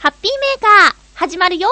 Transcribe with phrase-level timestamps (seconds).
[0.00, 1.68] ハッピーメーカー、始まるよ。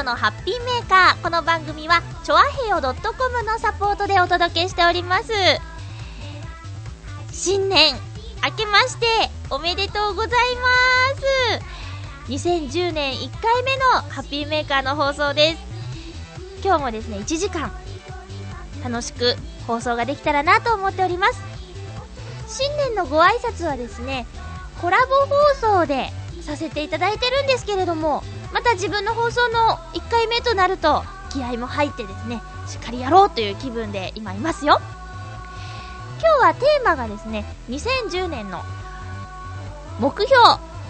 [0.00, 1.22] 日、まゆっちょのハッピーメーカー。
[1.22, 2.92] この番組は、ちょあへよ .com
[3.44, 5.32] のサポートでお届けしております。
[7.32, 7.94] 新年、
[8.42, 9.06] 明けまして、
[9.50, 11.58] おめでとうございま
[12.28, 12.32] す。
[12.32, 15.58] 2010年1回目のハッピーメーカーの放送です。
[16.64, 17.72] 今日もですね、1時間、
[18.82, 19.36] 楽しく
[19.66, 21.40] 放送ができたらなと思っております。
[22.48, 24.26] 新年のご挨拶はですね、
[24.80, 25.26] コラボ
[25.60, 34.80] 放送でさせていただいてるんですけれども、また自分の放送の1回目となると、気合も入ってですね、しっかりやろうという気分で今いますよ。
[36.20, 38.62] 今日はテーマがですね、2010年の
[39.98, 40.36] 目標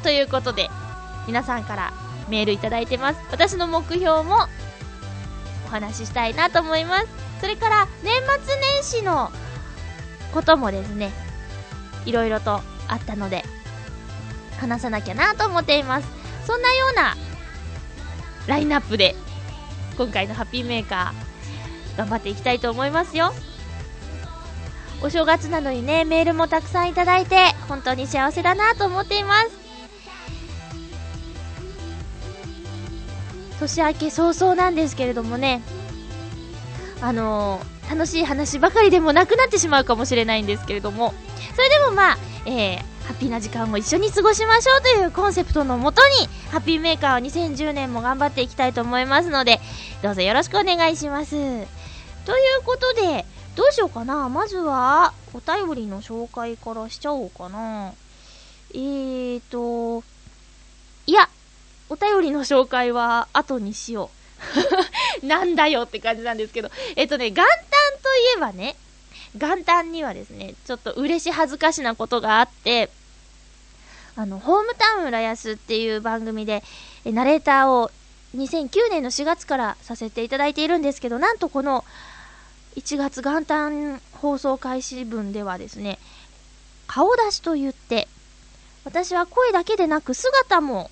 [0.03, 0.71] ということで、
[1.27, 1.93] 皆さんから
[2.29, 3.21] メールいただいてます。
[3.31, 4.47] 私の目標も
[5.67, 7.07] お話ししたいなと思います。
[7.41, 9.31] それから年末年始の
[10.33, 11.13] こともですね、
[12.07, 13.45] いろいろとあったので、
[14.59, 16.09] 話さなきゃなと思っています。
[16.47, 17.17] そんなような
[18.51, 19.15] ラインナップで、
[19.97, 23.33] 今回のハッピーメーカー、頑張っていきたいと思いますよ。
[25.03, 27.37] お正月なのにね、メールもたくさんいただいて、
[27.69, 29.51] 本当に幸せだなと思っています。
[33.61, 35.63] 年明け早々なんですけれどもね、
[37.01, 41.15] あのー、楽しい話ばかりでもなくなってしまうかもしれないんですけれども、
[41.55, 49.59] それでもまあ、えー、ハッピーな時間を一緒に過ごしましょうというコンセプトのもとに、ハッピーメーカーは2010年も頑張っていきたいと思いますので、
[50.01, 51.31] どうぞよろしくお願いします。
[51.33, 51.67] という
[52.65, 53.27] ことで、
[53.57, 54.29] どうしようかな。
[54.29, 57.95] まずは、お便りの紹介からしちゃおうかな。
[58.75, 60.05] えーと、
[61.07, 61.29] いや、
[61.89, 64.13] お便りの紹介は後にしよ
[65.23, 65.27] う。
[65.27, 66.71] なんだよって感じなんですけど。
[66.95, 67.49] えっとね、元旦
[68.01, 68.77] といえばね、
[69.35, 72.89] 元旦にはですね、ちょっと嬉し恥ずかしなことがあって、
[74.17, 76.63] あの、ホームタウン浦安っていう番組で、
[77.05, 77.91] えナレーターを
[78.37, 81.85] 2009年の4月からさせていただいているんですけど、なんとこの
[82.77, 85.99] 1月元旦放送開始分ではですね、
[86.87, 88.09] 顔出しと言って、
[88.85, 90.91] 私は声だけでなく姿も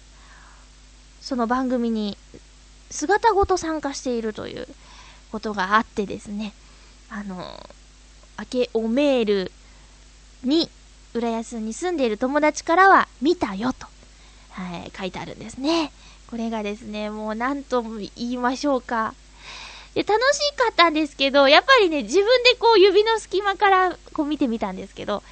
[1.21, 2.17] その番組に
[2.91, 4.67] 姿ごと参加しているという
[5.31, 6.55] ことがあってですね、
[7.11, 7.37] あの、
[8.39, 9.53] 明けおメール
[10.43, 10.71] に、
[11.15, 13.87] 浦安に住んでいる友達からは、見たよと、
[14.51, 15.93] はい、書いてあるんですね。
[16.31, 19.15] これがですね、もう何とも言いましょうか。
[19.95, 25.23] で、楽しかったんですけど、やっぱりね、自分でこう指の隙間からこう見てみたんですけど、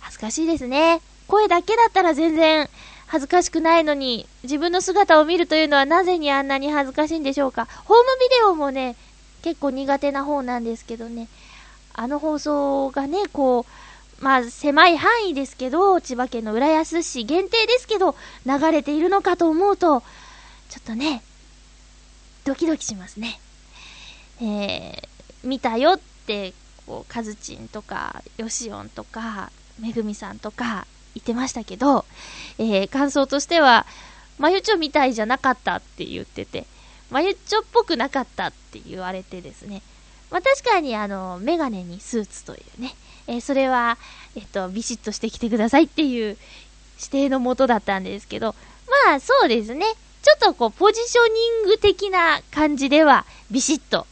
[0.00, 1.00] 恥ずかしいですね。
[1.26, 2.68] 声だけだったら全然
[3.06, 7.66] 恥ずかしくないのに、自分の姿を見るというのはなぜにあんなに恥ずかしいんでしょうか。
[7.86, 8.96] ホームビデオもね、
[9.42, 11.28] 結構苦手な方なんですけどね、
[11.94, 13.72] あの放送がね、こう、
[14.20, 20.02] まあ、狭い範囲ですけど、千葉県の浦安市限定ですけど、流れているのかと思うと、
[20.68, 21.22] ちょっとね、
[22.44, 23.40] ドキドキしますね。
[24.40, 25.02] えー、
[25.44, 26.52] 見たよって、
[26.86, 32.04] こう、カズチンとか、ヨシオンとか、めぐみさんとか、言ってましたけど、
[32.58, 33.86] えー、感想としては、
[34.38, 36.66] まゆちょみたいじゃなかったって言ってて、
[37.10, 39.82] まゆちょっぽくなかったって言われてですね。
[40.30, 42.94] まあ、確かにあの、メガネにスーツというね、
[43.26, 43.98] えー、それは、
[44.36, 46.36] えっと、ビシッとしてきてくださいっていう
[46.98, 48.54] 指定のもとだったんですけど、
[49.06, 49.84] まあそうですね。
[50.22, 54.06] ちょっとこう、ポジショニング的な感じでは、ビシッと。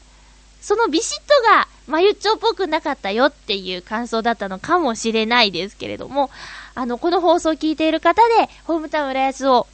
[0.61, 6.31] そのビシッとが、まゆっちょっぽくなかったよっていう感想だったのかもしれないですけれども、
[6.75, 9.67] あの、この放送を聞いている方で、ホームタウン浦安を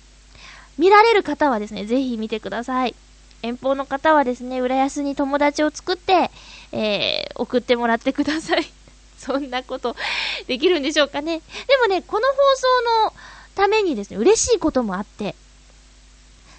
[0.78, 2.94] 見られる方はですね、ぜひ見てください。
[3.42, 6.30] 遠方の方はですね、浦安に友達を作って、
[6.70, 8.64] えー、送ってもらってください。
[9.18, 9.96] そんなこと
[10.46, 11.40] できるんでしょうかね。
[11.66, 13.12] でもね、この放送の
[13.54, 15.34] ためにですね、嬉しいこともあって、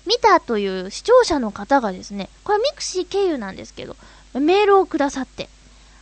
[0.06, 3.96] 見たという視聴者の方がですね、これミクシー経由なんですけど、
[4.34, 5.50] メールをくださって、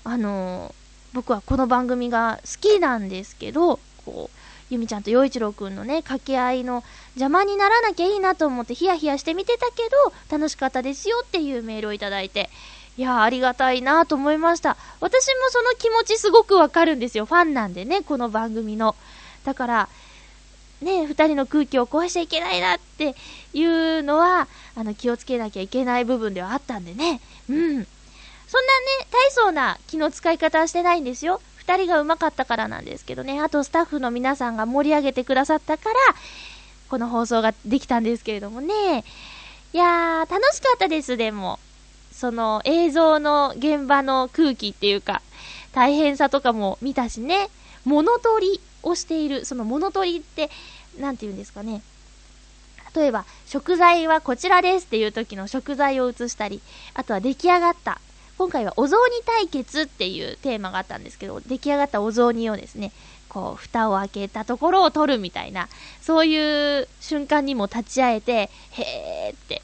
[0.04, 0.74] あのー、
[1.14, 4.41] 僕はこの番組が好きなんですけど、こう、
[4.72, 6.82] ゆみちゃんと陽一郎くんのね、掛け合いの
[7.16, 9.84] 邪魔にならなきゃいいなと思ってヒヤヒヤして見てたけ
[10.30, 12.50] ど、楽しかったですよっていうメールをいただいて、
[12.98, 14.78] いや、ありがたいなと思いました。
[15.02, 17.26] 私もその気持ちすごくわかるんですよ。
[17.26, 18.96] ファンなんでね、この番組の。
[19.44, 19.90] だから、
[20.82, 23.14] ね、二人の空気を壊しちゃいけないなって
[23.54, 27.20] いうのは、あの、気をつけなきゃいけない部分ではあったんでね。
[27.50, 27.58] うん。
[27.58, 27.88] そんなね、
[29.12, 31.42] 大層な気の使い方はしてないんですよ。
[31.62, 33.40] 二人が上手かったからなんですけどね。
[33.40, 35.96] あとスタッフの皆さんが盛り上げてくださったから、
[36.90, 39.04] この放送ができたんですけれどもね。
[39.72, 41.60] いやー、楽しかったです、でも。
[42.12, 45.22] その映像の現場の空気っていうか、
[45.72, 47.50] 大変さとかも見たしね。
[47.86, 50.50] 物取りをしている、その物取りって、
[51.00, 51.84] なんて言うんですかね。
[52.96, 56.60] 例えば、食材はこちらですっていう時の食材を映したり、
[56.96, 58.02] あとは出来上がった。
[58.42, 62.92] 今回はお雑煮対決っていうテーマがあったんですけど、出来上がったお雑煮をですね、
[63.30, 65.70] こう、蓋を開けたところを取るみたいな、
[66.02, 69.62] そういう瞬間にも立ち会えて、へーって、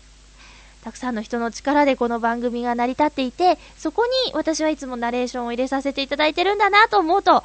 [0.84, 7.44] たくさんの人の力でこの番組が成り立っていて、そこに私はいつもナレーションを入れさせていただいてるんだなと思うと、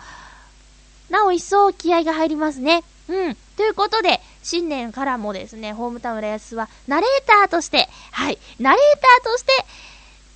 [1.08, 2.84] なお一層気合が入りますね。
[3.08, 3.34] うん。
[3.56, 9.52] ということで、新年からもですね、ホームタウン浦安は、ナレーターとして、はい、ナレーターとして、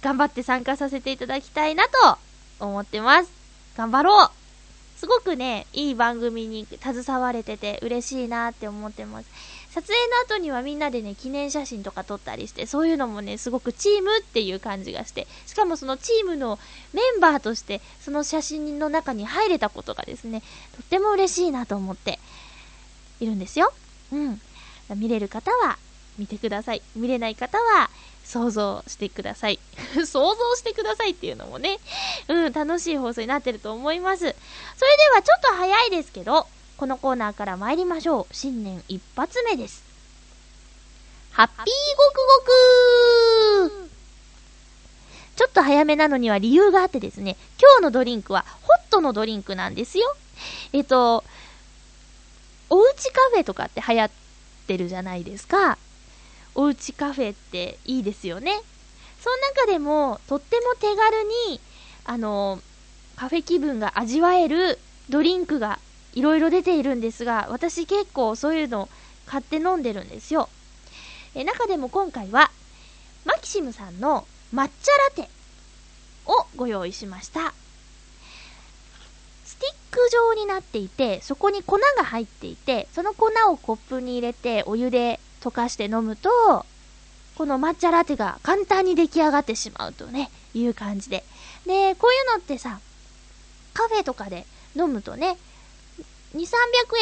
[0.03, 2.19] 頑張って参加させていただきたいなと
[2.61, 3.31] 思ってます。
[3.77, 4.31] 頑張ろう
[4.97, 9.29] すごくね、いい番組に携われてて嬉しいなって思ってます。
[9.71, 16.59] 撮影の後にはみんなでね、記念写真とか撮ったりして、そういうのもね、すごくチームっていう感じがして、しかもそのチームの
[16.95, 20.47] メンバーとして、その写真の中に入れたことがですね、と
[20.83, 22.19] っても嬉しいなと思って
[23.21, 23.71] いるんですよ。
[24.13, 24.41] うん。
[24.97, 25.77] 見れる方は
[26.19, 26.81] 見てください。
[26.95, 27.91] 見れない方は
[28.27, 29.59] 想像してください。
[30.05, 31.79] 想像してくださいっていうのもね、
[32.29, 34.21] うん、楽しい放送になってると思います。
[34.21, 34.37] それで
[35.15, 36.47] はちょっと早いですけど、
[36.77, 38.35] このコーナーから参りましょう。
[38.35, 39.85] 新年一発目です。
[41.31, 41.65] ハッピー
[41.97, 42.17] ごく
[43.69, 43.91] ごく
[45.37, 50.17] ちょっと早めなのには理由があってですね、今日のドリンクはホットのドリンクなんですよ。
[50.73, 51.23] えっと、
[52.71, 54.11] おうちカフェとかって流行っ
[54.67, 55.79] てるじゃないですか。
[56.59, 58.51] おうちカフェっていいですよね。
[59.21, 61.61] その中でも、とっても手軽に、
[62.07, 62.61] あの、
[63.15, 64.79] カフェ気分が味わえる
[65.11, 65.79] ドリンクが
[66.15, 68.89] いろいろ出ているんですが、私結構そういうの
[69.27, 70.49] 買って飲んでるんですよ。
[71.35, 72.51] え中でも今回は、
[73.27, 75.31] マキシムさんの抹茶ラテ
[76.25, 77.53] をご用意しました。
[79.45, 86.67] スティック状になっていて、そこに粉が入っていて、その粉をコップに入れてお湯で溶かして飲むと、
[87.37, 91.25] この抹茶ラテが簡単に出来上がってしまうとね、いう感じで。
[91.67, 92.81] で、こういうのってさ、
[93.75, 95.37] カフェとかで飲むとね、
[96.35, 96.47] 2、300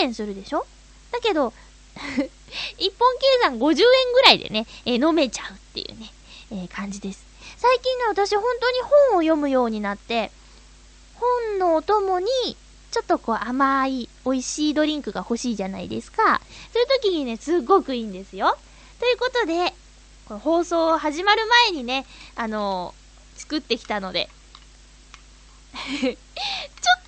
[0.03, 0.67] 円するでしょ？
[1.13, 1.53] だけど、
[2.79, 6.13] 一本計算50円ぐらいでね、えー、飲めちゃうっていうね、
[6.51, 7.25] えー、感じです。
[7.57, 8.81] 最近ね、私本当に
[9.11, 10.31] 本を読むようになって、
[11.15, 12.27] 本のお供に、
[12.95, 16.41] ちょっとこう甘い、美味しいドリンクが欲しいじゃないですか。
[16.73, 18.57] そういう時にね、すっごくいいんですよ。
[19.01, 19.75] ということで、
[20.27, 22.07] この放送始まる前にね、
[22.37, 24.31] あのー、作ってきたので
[25.75, 26.17] ちょっ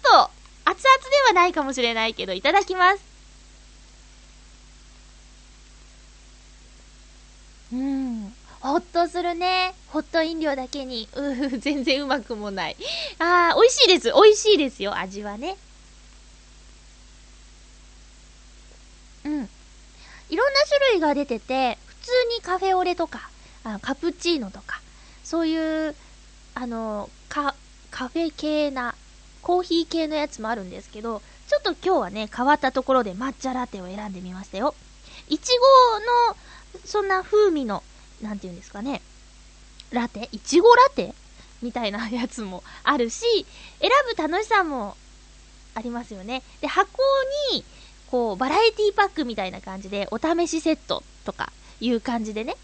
[0.03, 0.31] と、
[0.65, 3.00] 熱々ではないかもしれないけど、いただきます。
[7.73, 8.35] うん。
[8.59, 9.77] ほっとするね。
[9.91, 11.08] ホット飲料だけに。
[11.15, 12.77] うー、全然うまくもない。
[13.20, 14.13] あー、美味しいです。
[14.13, 15.56] 美味しいですよ、味はね。
[19.27, 19.49] うん。
[20.31, 23.29] いろんな種類が出てて、普通にカフェオレとか、
[23.65, 24.81] あカプチーノとか、
[25.25, 25.95] そういう、
[26.55, 27.55] あの、カ、
[27.91, 28.95] カフェ系な、
[29.43, 34.75] コーヒー系のやつもあるんですけど、ちょっと今日はね、変わったところで抹茶ラテを選んでみましたよ。
[35.29, 36.37] いちごの、
[36.85, 37.83] そんな風味の
[38.23, 39.03] なんて言うんですかね、
[39.91, 40.29] ラテ？
[40.33, 41.15] いちごラテ？
[41.63, 43.47] みたいなやつもあるし、
[43.81, 44.97] 選ぶ楽しさも
[45.75, 46.43] ありますよね。
[46.61, 46.91] で、箱
[47.53, 47.65] に、
[48.10, 52.56] こう、バラエティパックみたいな感じで、お試しセットとかいう感じでね、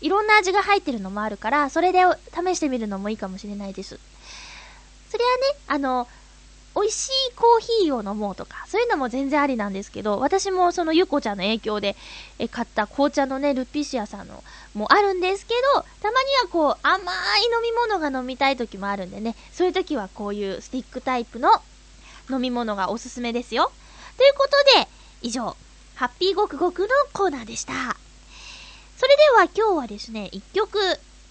[0.00, 2.00] いろんな味が入ってるのもあるから、それで
[2.34, 3.98] 試してみるのもいいかもしれないです。
[5.10, 6.08] それはね、あの、
[6.76, 11.96] 美味しいコーヒーを飲もうとか、そういうのも全然ありなんですけど、私もそのゆこちゃんの影響で
[12.38, 17.04] え買った紅茶のね、ルピシアさんのもあるんですけど、たまにはこう甘い
[17.44, 21.48] 飲み物が飲みたい時もあるんでね、そういう時はこういうスティックタイプの
[22.28, 23.72] 飲み物がおすすめですよ。
[24.16, 24.88] ということで、
[25.22, 25.56] 以上、
[25.94, 27.96] ハッピーごくごくのコーナーでした。
[28.96, 30.78] それでは今日はですね、一曲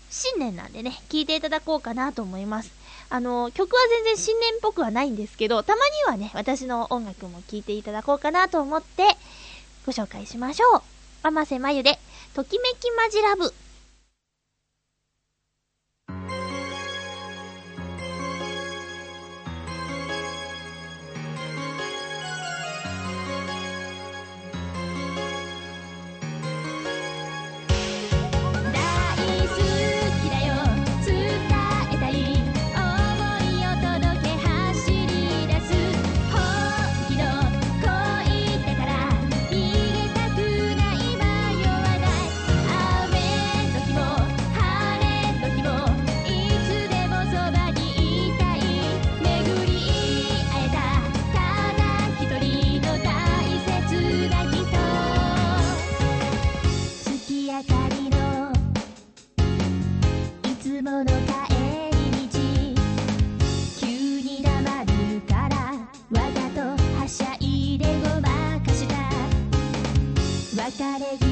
[0.10, 2.72] 新年なんでね、聴いていただこうかなと思います。
[3.10, 9.04] あの、曲は全然新年っぽくはないんですけど、たまにはね、私の音楽も聴いていただこうかなと思って、
[9.86, 10.82] ご紹介しましょう。
[11.24, 12.00] ママせまゆで、
[12.34, 13.54] ときめきマジラブ。
[57.56, 57.62] い
[60.62, 61.12] つもの帰
[61.94, 62.36] り道
[63.80, 63.88] 急
[64.20, 65.56] に黙るから
[66.12, 66.60] わざと
[67.00, 68.94] はしゃいでごまかした
[70.66, 71.25] 別れ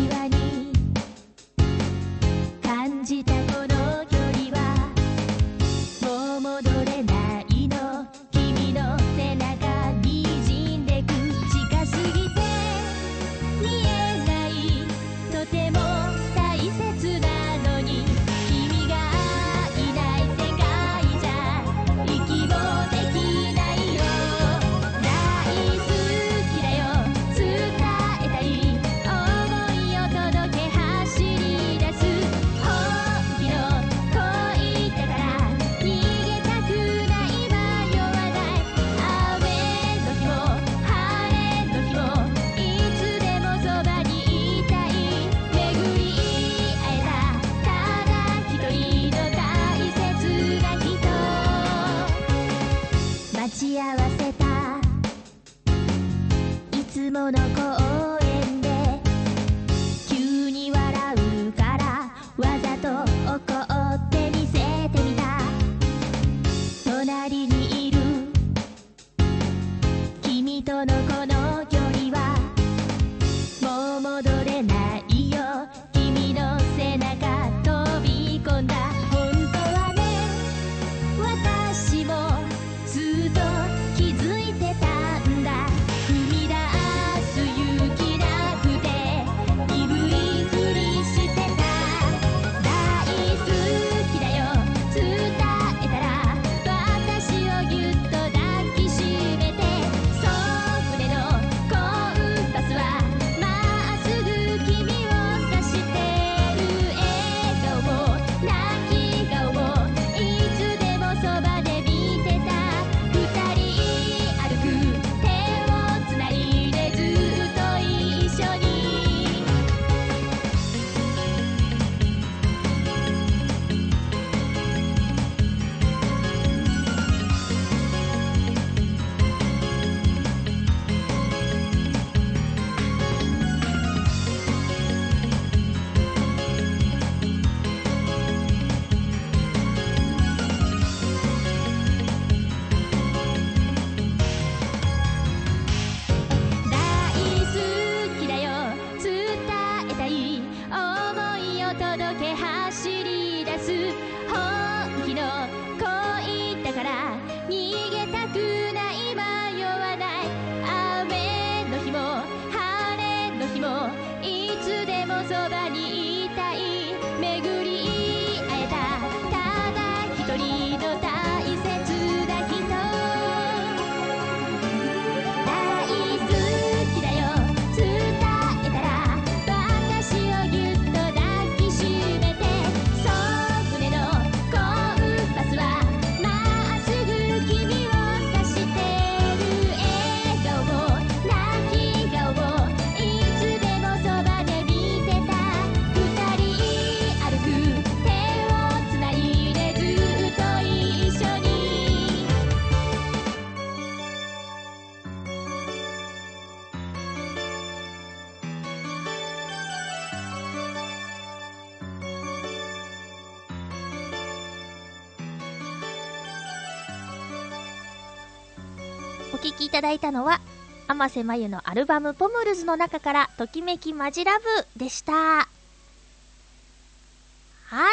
[219.73, 220.39] ただいたのは、
[220.87, 224.45] 天瀬まゆのアルバムポムルズの中から、ときめきマジラブ
[224.77, 225.13] でした。
[225.13, 225.47] は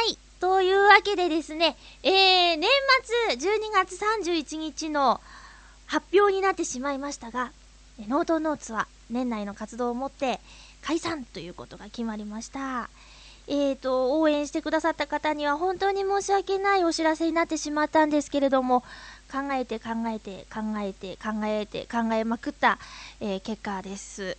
[0.06, 0.18] い。
[0.40, 2.68] というわけでですね、えー、年
[3.30, 5.22] 末12月31日の
[5.86, 7.50] 発表になってしまいましたが、
[8.08, 10.38] ノートノーツは年内の活動をもって
[10.82, 12.90] 解散ということが決まりました。
[13.52, 18.84] えーと、応援してくださった方には本当に申し訳ないお知らせになってしまったんですけれども、
[19.28, 22.78] 考えて考えて考えて考えて考えまくった、
[23.18, 24.36] えー、結果です。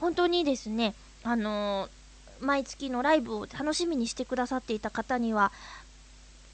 [0.00, 5.52] 本当にですね、あのー、毎月のライブを楽しみにしてくださっていた方には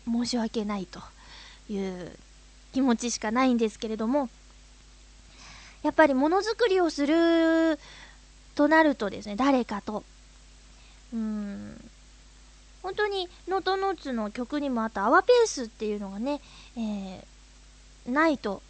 [0.06, 1.00] 申し訳ないと
[1.70, 2.10] いう
[2.72, 4.28] 気持ちしかないんですけれども、
[5.84, 7.78] やっぱりものづくりをする
[8.56, 10.02] となるとですね、誰かと、
[11.12, 11.90] うん、
[12.82, 16.40] 本当にノートノーツの曲にもあったアワペースっていうのがね、
[16.76, 18.62] えー、ないと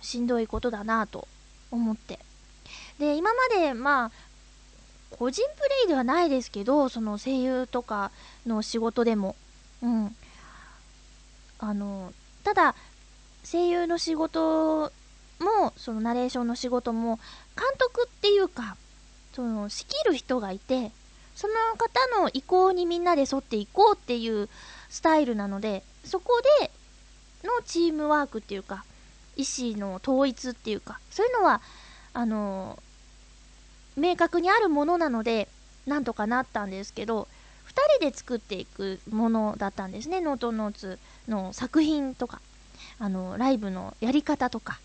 [0.00, 1.28] しんどいことだなと
[1.70, 2.18] 思って。
[2.98, 4.10] で、今まで、まあ、
[5.10, 8.10] 個人プレイではないですけど、その声優とか
[8.46, 9.36] の仕事でも、
[9.82, 10.16] うん。
[11.58, 12.74] あの、ただ、
[13.44, 14.92] 声優の仕事
[15.38, 17.18] も、そのナレーションの仕事も、
[17.56, 18.76] 監督っていうか、
[19.34, 20.90] その、仕切る人がいて、
[21.34, 24.48] その方の意向にみんなで沿っていこうっていう
[24.88, 26.70] スタイルなので、そこで
[27.44, 28.84] のチームワークっていうか、
[29.36, 31.60] 意思の統一っていうか、そういうのは、
[32.12, 32.78] あの、
[33.96, 35.48] 明確にあるものなので、
[35.86, 37.28] なんとかなったんですけど、
[37.66, 40.98] 2人で作っていくものだったんですね、ノートノーツ
[41.28, 42.40] の作品とか、
[42.98, 44.78] あの、ライブのやり方とか、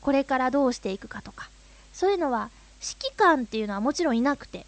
[0.00, 1.48] これからどうしていくかとか、
[1.92, 2.50] そういうのは、
[2.80, 4.66] 指揮官っていうのはもちろんいなくて、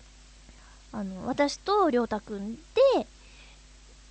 [0.92, 2.61] あの、私とりょうたくんで、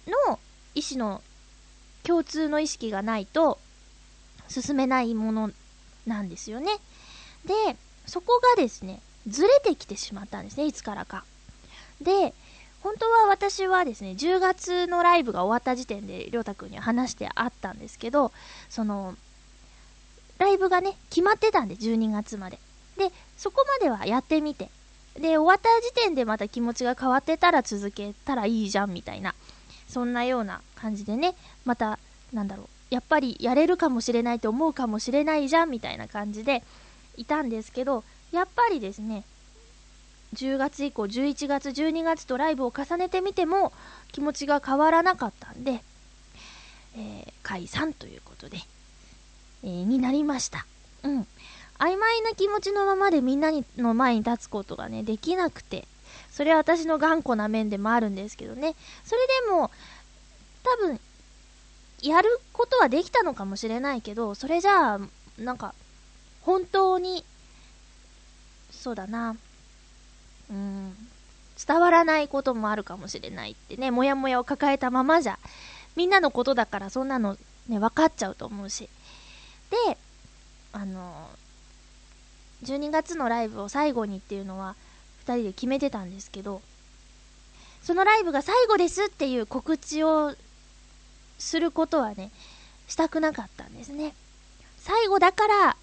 [0.08, 0.40] の
[0.74, 1.22] 意思の
[2.04, 3.60] 共通の意識がないと
[4.48, 5.52] 進めないもの
[6.06, 6.72] なんですよね。
[7.46, 7.54] で、
[8.06, 11.24] そこがですね、ずれてきてしまったんですね、いつからか。
[12.02, 12.34] で、
[12.82, 18.32] 本当は私はですね、10月のライブが終わった時点で、りょうたくんには話してあったんですけど、
[18.70, 19.16] その、
[20.40, 22.58] ライブがね、決まってたんで、12月まで。
[22.98, 24.72] で、そこまではやってみて。
[25.16, 29.36] で、終わった時点でまた気持ちが変わってたら続けたらいいじゃん、みたいな。
[29.88, 32.00] そんなような感じでね、また、
[32.32, 36.64] なんだろう、やっぱりやれるかもしれないと思うかもしれないじゃん、みたいな感じで
[37.18, 39.26] いたんですけど、やっぱりですね、
[40.34, 43.74] 10月以降、11月、12月とライブを重ねてみても
[44.14, 45.84] 気持ちが変わらなかったんで、
[46.96, 48.58] えー、解散ということで、
[49.64, 50.66] えー、になりました。
[51.04, 51.28] うん。
[51.82, 55.88] 曖昧な気持ちのままでみんなにの前に立つことがね、できなくて、
[56.30, 58.76] それは私の頑固な面でもあるんですけどね。
[59.04, 59.72] それでも、
[60.64, 61.00] 多分、
[62.04, 65.00] やることはできたのかもしれないけど、それじゃあ、
[65.40, 65.74] なんか、
[66.44, 67.26] 本当に、
[68.72, 69.36] そうだな、
[70.52, 70.96] うん、
[71.66, 75.40] 伝わらないこともあるかもしれないってね、もやもやを抱えたままじゃ、
[75.96, 78.88] みんなのことだからそんなのね、分かっちゃうと思うし。
[79.88, 79.98] で、
[80.74, 81.30] あの、
[82.64, 84.76] 12月のライブを最後にっていうのは、
[85.26, 86.62] 2人で決めてたんですけど、
[87.84, 90.36] そのライブが最後ですっていう告知を
[91.40, 92.32] することはね、
[92.88, 94.14] したくなかったんですね。
[94.78, 95.78] 最後だから、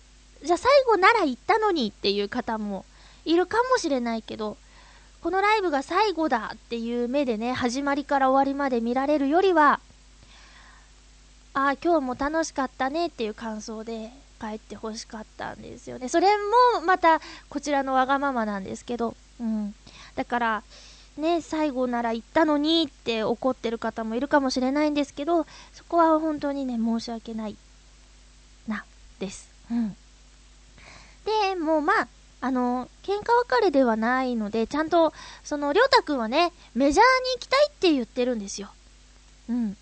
[0.44, 2.84] じゃあ最後なら行ったのにっていう方も
[3.24, 4.56] いるかもしれないけど、
[5.20, 9.80] このライブが最後だっていう目でね、始まりから終わりまで見られるよりは、
[11.54, 16.08] ああ、今日も楽しかったねっていう感想で帰ってほしかったんですよね。
[16.08, 16.28] それ
[16.76, 19.74] もまたこちらのわがままなんですけど、うん。
[20.14, 20.62] だから、
[21.16, 27.56] ね、最後なら行ったのにって怒ってる方もいるかもしれないんですけど、そこは本当にね、申し訳ない
[28.68, 28.84] な、
[29.18, 29.50] です。
[29.70, 29.96] うん。
[31.24, 32.08] で、もうまあ、
[32.40, 38.68] あの、喧嘩別れではないので、ちゃんと、その、りょうたくんはね、メジャーに行きたいって言ってるんですよ。
[39.48, 39.76] うん。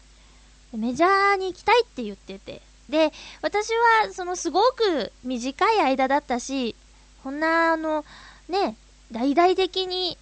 [0.72, 2.62] メジャーに行きたいって言ってて。
[2.88, 3.70] で、私
[4.04, 6.76] は、その、すごく短い間だったし、
[7.22, 8.04] こんな、あの、
[8.48, 8.76] ね、
[9.10, 10.16] 大々的に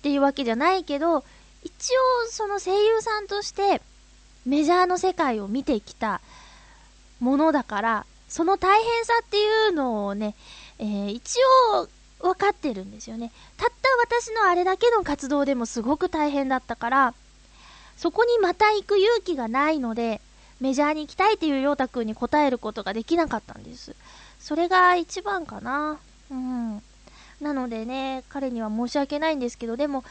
[0.00, 1.24] っていうわけじゃないけど、
[1.62, 1.72] 一
[2.24, 3.80] 応、その声優さんとして、
[4.46, 6.20] メジャーの世界を見てきた
[7.20, 10.34] ものだから、その大変さっていうのをね、
[10.78, 11.36] えー、一
[11.74, 11.88] 応
[12.20, 13.32] 分かってるんですよね。
[13.56, 13.88] たった
[14.18, 17.14] 私のあれだけの活動でもすごく大変だったから、
[17.96, 20.20] そこにまた行く勇気がないので、
[20.60, 23.96] メジャーに行きたいっていうりょうたくんに答えることができなかったんです。
[24.38, 25.98] それが一番かな。
[26.30, 26.82] うん。
[27.40, 30.04] なのでね、彼には申し訳ないんですけど、でも、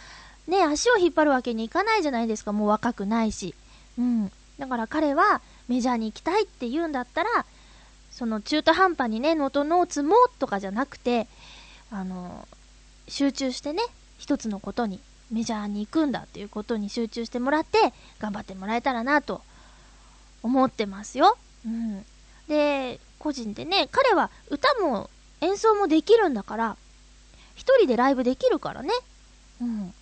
[0.48, 3.54] ね、足を引っ張るわけにいかないじゃないですか、もう若くないし。
[3.98, 4.32] うん。
[4.58, 7.46] だから彼はメジャーに行きたいって言うんだったら、
[8.12, 11.28] その中途半端にね、ノートノーツもとかじゃなくて、
[11.92, 12.48] あの、
[13.08, 13.84] 集中してね、
[14.18, 15.00] 一つのことに
[15.32, 19.42] メジャーに行くんだっていうことに集中してもらって頑張ってもらえたらなと
[20.44, 21.38] 思ってますよ。
[21.66, 22.06] うん。
[22.48, 25.10] で、個人でね、彼は歌も
[25.42, 26.78] 演奏もできるんだから、
[27.56, 28.90] 一人でライブできるからね。
[29.62, 29.94] うん。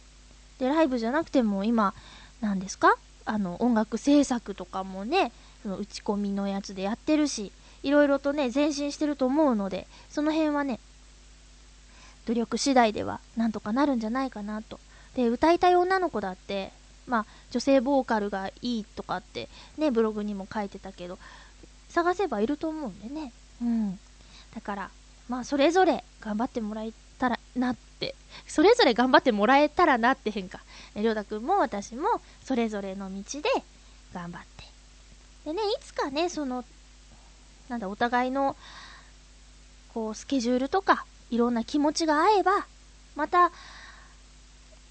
[0.59, 1.93] で、ライブじゃなくても今、
[2.41, 2.95] 何ですか？
[3.25, 5.31] あの、音楽制作とかもね、
[5.63, 7.51] その打ち込みのやつでやってるし、
[7.83, 10.79] いろいろとね、前進してると思うので、その辺はね、
[12.25, 14.79] 努力次第ではなんとかなるんじゃないかなと。
[15.15, 16.71] で、歌いたい女の子だって、
[17.07, 21.17] まあ、女性ボーカルがいいとかって、ね、ブログにも書いてたけど、
[21.89, 23.31] 探せばいると思うんでね。
[23.61, 23.99] うん。
[24.53, 24.89] だから、
[25.29, 28.15] まあ、それぞれ頑張ってもらえたらなって、
[28.47, 30.61] それぞれ頑張ってもらえたらなって変化。
[30.95, 33.49] りょうたくんも私も、それぞれの道で
[34.13, 34.65] 頑張って。
[35.45, 36.65] でね、いつかね、その、
[37.69, 38.55] なんだ、お互いの、
[39.93, 42.65] こう、スケジュールとか、いろんな気持ちが合えば、
[43.15, 43.51] また、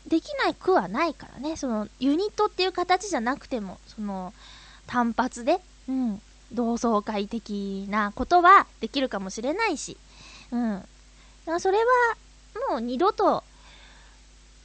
[0.07, 4.33] できない句はないからね、その、ユニットっていう形じゃなくても、その、
[4.87, 6.21] 単発で、うん、
[6.53, 9.97] 同窓会的なことはできるかもしれないし、
[10.53, 10.85] うん。
[11.59, 11.85] それは、
[12.71, 13.43] もう二度と、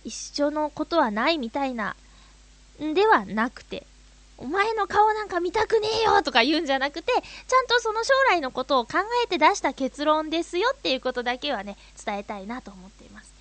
[0.04, 1.96] 一緒のことはないみたいな、
[2.80, 3.86] ではなくて、
[4.38, 13.32] お前の顔なんか見たくねえよとか言うんじゃなくて、ちゃんとその将来のことを考えて出した結論ですよっていうことだけはね、伝えたいなと思っています。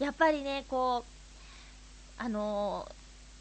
[0.00, 1.15] やっぱりね、こう、
[2.18, 2.90] あの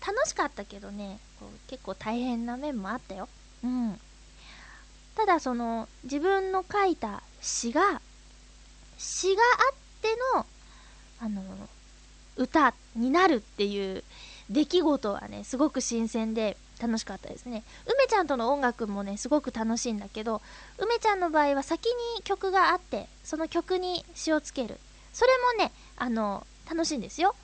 [0.01, 3.27] ー、楽しかったけどね、こう結構大変な面もあったよ。
[3.63, 3.99] うん。
[5.15, 8.01] ただその、自分の書いた詩が、
[8.97, 10.45] 詩があっての、
[11.21, 11.45] あのー、
[12.37, 14.03] 歌になるっていう
[14.49, 17.63] 出来事はね、すごく新鮮で、楽しかったですね。
[17.85, 20.41] 梅ちゃんとの音楽もね、すごく楽しいんだけど、
[20.77, 24.79] 梅ちゃんの場合は先に曲があって、その曲に詩をつける。
[25.13, 27.35] それもね、あの、楽しいんですよ。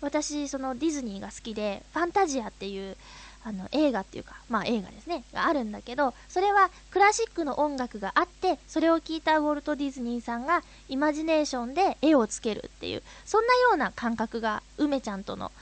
[0.00, 2.96] 私、そのディズニーが好きで、ファンタジアっていう、
[3.42, 15.52] あの、映画っていうか、まあ映画ですね、があるんだけど、それはクラシックの音楽があって、それを聴いたウォルト・ディズニーさんがイマジネーションで絵をつけるっていう、そんなような感覚が梅ちゃんとの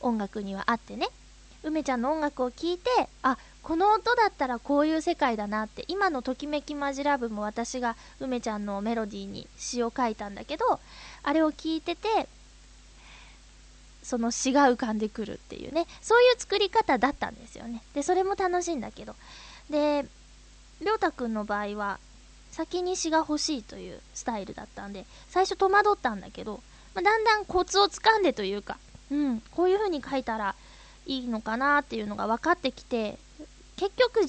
[0.00, 1.08] 音楽にはあってね。
[1.62, 2.88] 梅ちゃんの音楽を聴いて、
[3.22, 10.80] あ、この音だったらこういう世界だなって、今のときめきマジラブも私が梅ちゃんのメロディーに詩を書いたんだけど、
[11.22, 12.28] あれを聴いてて、
[14.10, 17.80] その詩が浮かんでくるっていうね、そういう作り方だったんですよね。
[17.94, 19.14] で、それも楽しいんだけど。
[19.70, 20.04] で、
[20.80, 22.00] りょうたくんの場合は、
[22.50, 26.60] 先に詩が欲しいというスタイルだったんで、最初戸惑ったんだけど、
[26.92, 28.78] まあ、だんだんコツをつかんでというか、
[29.12, 30.56] うん、こういう風に書いたら
[31.06, 33.16] いいのかなっていうのが分かってきて、
[33.76, 34.26] 結局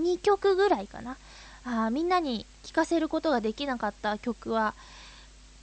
[0.00, 1.18] 12曲ぐらいかな。
[1.64, 4.74] あみんなに聴かせることができなかった曲は、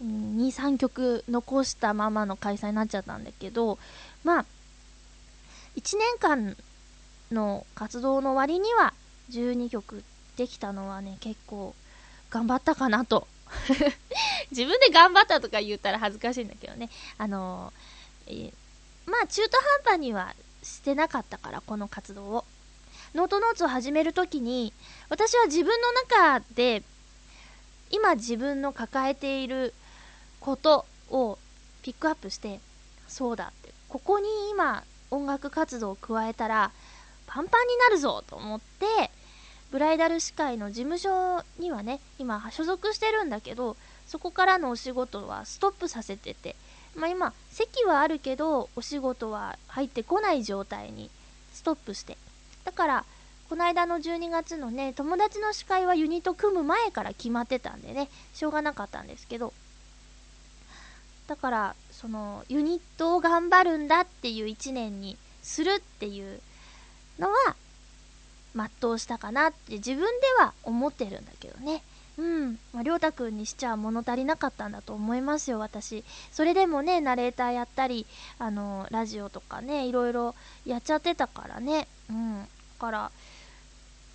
[0.02, 3.78] うん、2、3曲残したままの開催になっちゃったんだけど、
[4.24, 4.46] まあ、
[5.76, 6.58] 1年間
[7.32, 8.94] の活動の割には
[9.32, 10.04] 12曲
[10.38, 11.76] できたのはね、結構
[12.30, 13.28] 頑張ったかなと。
[14.52, 16.90] 自分で頑張ったとか言ったら恥ずかしいんだけどね。
[17.18, 18.54] あのー、え
[19.06, 22.46] まあ中途半端にはしてなかったから、この活動を。
[23.16, 24.72] ノートノーツを始めるときに、
[25.10, 26.84] 私は自分の中で、
[27.92, 29.74] 今自分の抱えている
[30.39, 31.38] ことを
[31.82, 32.60] ピックアップして、
[33.08, 36.71] そうだって、ここに今音楽活動を加えたら、
[37.28, 39.12] パンパンになるぞと思って、
[39.71, 46.56] ブライダル司会の事務所にはね、今所属してるんだけど、そこからのお仕事はストップさせてて、
[46.95, 51.12] まあ、今、席はあるけど、お仕事は入ってこない状態に
[51.54, 52.17] ストップして。
[52.65, 53.06] だから、
[53.49, 59.54] この間の12月のね、友達の司会はユニット組む前から決まってたんでね、しょうがなかったんですけど、
[61.30, 66.42] だから、その、ユニットを頑張るんだっていう1年にするっていう
[67.20, 67.56] のは、
[68.56, 70.06] 全うしたかなって自分で
[70.39, 71.84] は思ってるんだけどね。
[72.18, 72.60] うん。
[72.74, 76.04] まあ、りょうたくんにしちゃ物足りなかったんだと思いますよ、私。
[76.32, 78.08] それでもね、ナレーターやったり、
[78.39, 80.34] あの、ラジオとかね、いろいろ
[80.65, 81.88] やっちゃってたからね。
[82.10, 82.42] うん。
[82.42, 82.48] だ
[82.80, 83.12] から、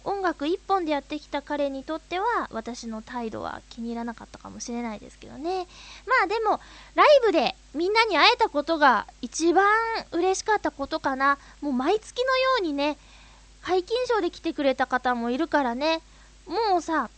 [0.05, 5.67] 音楽一本でやってきた彼にとっては、私の態度は気に入らなかったかもしれないですけどね。
[6.07, 6.61] まあでも、
[6.95, 9.67] ライブでみんなに会えたことが一番
[10.13, 11.39] 嬉しかったことかな。
[11.63, 12.99] もう毎月のようにね、
[13.63, 16.03] 皆勤賞で来てくれた方もいるからね。
[16.47, 17.09] もうさ、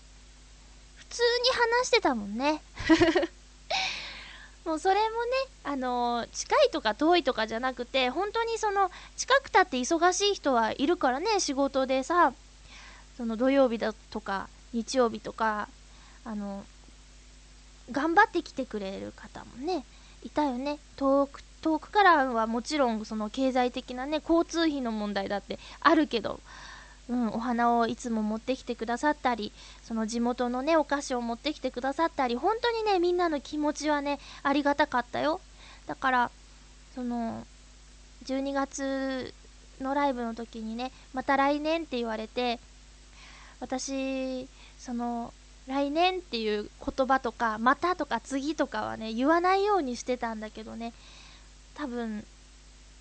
[0.95, 2.63] 普通に話してたもんね。
[4.65, 5.33] もうそれもね、
[5.65, 12.33] あのー、近いとか遠いとかじゃなくて、本当にその、近くたって忙しい人はいるからね、仕事でさ、
[13.17, 15.69] その土曜日だとか、日曜日とか、
[16.25, 16.65] あの、
[17.91, 19.85] 頑張ってきてくれる方もね、
[20.23, 20.79] いたよね。
[20.97, 26.41] 遠く、遠くからはもちろんその経済的なね、交通費の問題だってあるけど、
[27.09, 29.53] うん、お花をいつも持ってきてくださったり、
[29.85, 35.41] その地元のね、お菓子を持ってきてくださったり、本当にね、みんなの気持ちはね、ありがたかったよ。
[35.87, 36.31] だから、
[36.95, 37.47] その、
[38.25, 39.33] 12月
[39.81, 42.59] のライブの時にね、また来年って言われて、
[43.61, 45.33] 私、その、
[45.67, 50.93] 来年っていう言葉とか、またとか次とかはね、言わないようにしてたんだけどね、
[51.75, 52.25] 多分、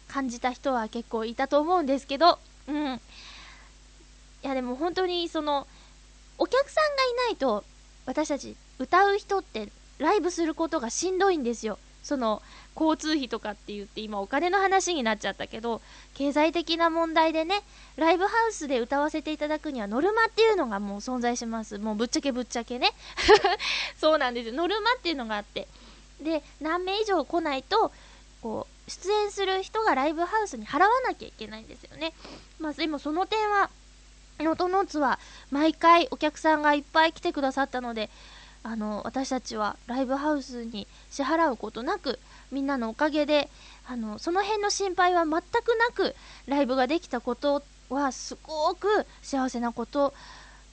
[0.07, 2.95] 感じた人は結構いたと思うんですけど、うん。
[2.95, 5.67] いやでも本当にその、
[6.37, 7.63] お客さんがいないと、
[8.05, 11.79] 私たち歌う人ってライブすることがしんどいんですよ。
[12.05, 12.41] その、
[12.79, 15.81] 交通費とかって言って今お金の話になっちゃったけど、
[16.13, 17.63] 経済的な問題でね、
[17.95, 21.79] ライブハウスで歌わせていただくにはノルマっていうのがもう存在します。
[21.79, 22.91] もうぶっちゃけぶっちゃけね。
[23.97, 24.51] そうなんです。
[24.51, 25.67] ノルマっていうのがあって。
[26.21, 27.91] で、何名以上来ないと、
[28.43, 32.13] こう、出演する人がライブハウスに払わなきゃいけないんですよね。
[32.59, 33.71] まあ、でもその点は、
[34.39, 35.17] ノートノーツは
[35.49, 38.09] 毎回お客さんがいっぱい来てくださったので、
[38.65, 42.17] あの、私たちはライブハウスに支払うことなく、
[42.51, 43.47] みんなのおかげで、
[43.87, 45.43] あの、その辺の心配は全くな
[45.93, 46.15] く、
[46.47, 50.15] ライブができたことはすごく幸せなこと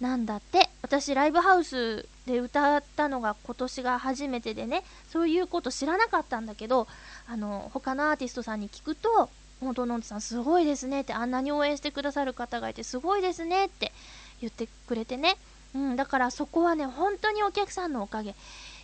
[0.01, 0.71] なんだって。
[0.81, 6.89] 私、ライブハウスで歌ったのが今年が初めてでね、そういうこと知らなかったんだけど、
[7.29, 9.29] あの、他のアーティストさんに聞くと、
[9.61, 13.93] 元のんさんすごいですねって、あんなに応援してくださる方がいてすごいですねって
[14.41, 15.37] 言ってくれてね。
[15.75, 18.35] うん、だからそこはね、本当にお客さんのおかげ、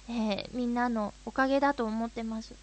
[0.09, 2.55] えー、みんなのおかげだと思ってます。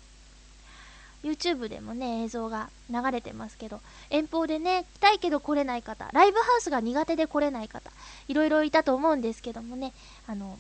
[1.24, 7.92] YouTube でもね、映像が流れてますけど、遠方でね、来たいけど来れない方、ライブハウスが苦手で来れない方、
[8.28, 9.92] いろいろいたと思うんですけどもね、
[10.28, 10.60] あの、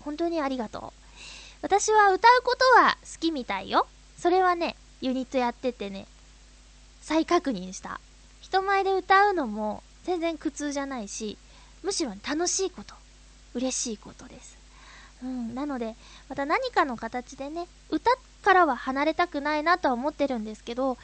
[0.00, 1.02] 本当にありがとう。
[1.62, 3.86] 私は歌うことは好きみたいよ。
[4.18, 6.06] それはね、ユニットやっててね、
[7.00, 8.00] 再確認した。
[8.40, 11.38] 人前で歌うのも全然苦痛じゃないし、
[11.82, 12.94] むしろ楽しいこと、
[13.54, 14.56] 嬉しいことです。
[15.22, 15.94] うん、なので、
[16.28, 18.10] また何かの形でね、歌
[18.42, 20.98] からは離れたくないなとは思ってるんですけど、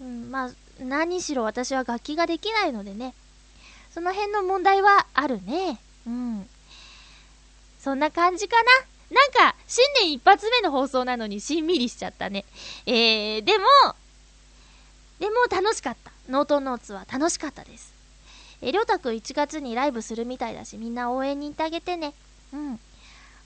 [0.00, 3.14] うん、まあ、何しろ私は楽器ができないのでね、
[3.92, 5.78] その辺の問題はあるね。
[6.06, 6.48] うん。
[7.78, 8.70] そんな感じかな。
[9.10, 12.44] なんか、新年一発目の放送なのにしんみりしちゃったね。
[12.86, 13.66] えー、でも、
[15.20, 16.10] でも楽しかった。
[16.28, 17.93] ノートノーツは楽しかったです。
[18.64, 22.14] えりょうたくん1月にライブするみたいだし、みんな応援に行ってあげてね。
[22.52, 22.80] うん。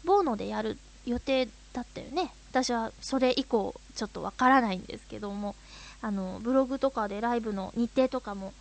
[0.04, 2.32] ボーノでやる予定だったよね。
[2.50, 5.56] 私はそれ以降、ちょっとわからないんですけども、
[6.00, 8.52] あの、ブログとかでライブの日程とかも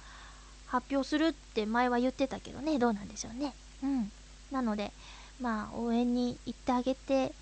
[0.65, 3.53] 発表するって前は言ってたけどね、どうなんでしょうね。
[3.83, 4.11] うん。
[4.51, 4.91] なので、
[5.39, 7.33] まあ、応援に行ってあげて、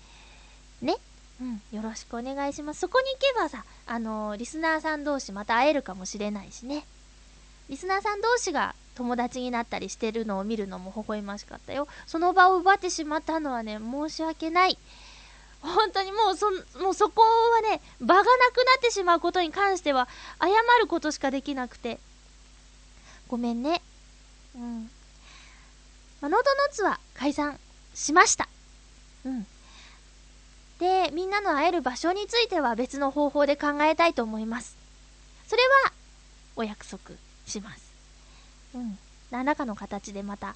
[0.82, 0.96] ね。
[1.40, 2.80] うん、よろしくお願いします。
[2.80, 6.86] そこに行けばさ、あのー、リスナーさん同士また会えるかもしれないしね。
[7.68, 11.86] リスナーさん同士が友達になったりしてるのを見るのも微笑ましかったよ。
[12.06, 14.78] その場を奪ってしまったのはね、申し訳ない。
[15.60, 16.50] 本当にもうそ、
[16.82, 20.08] もうそこはね、場がなくなってしまうことに関しては、
[20.40, 20.48] 謝
[20.80, 21.98] ることしかできなくて。
[23.28, 23.82] ごめんね。
[24.54, 24.90] うん。
[26.22, 27.58] まあ、ノートノーツは解散
[27.94, 28.48] しました。
[29.26, 29.46] うん。
[30.78, 34.76] で、みんなの会える場所については別の方法で考えたいと思います。
[35.46, 35.92] それは、
[36.56, 37.14] お約束
[37.46, 37.85] します。
[38.76, 38.98] うん。
[39.30, 40.54] 何らかの形でまた、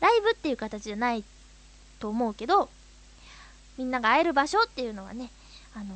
[0.00, 1.22] ライブっていう形じゃない
[2.00, 2.68] と思うけど、
[3.78, 5.30] みんなが会える場所っていうのはね、
[5.74, 5.94] あの、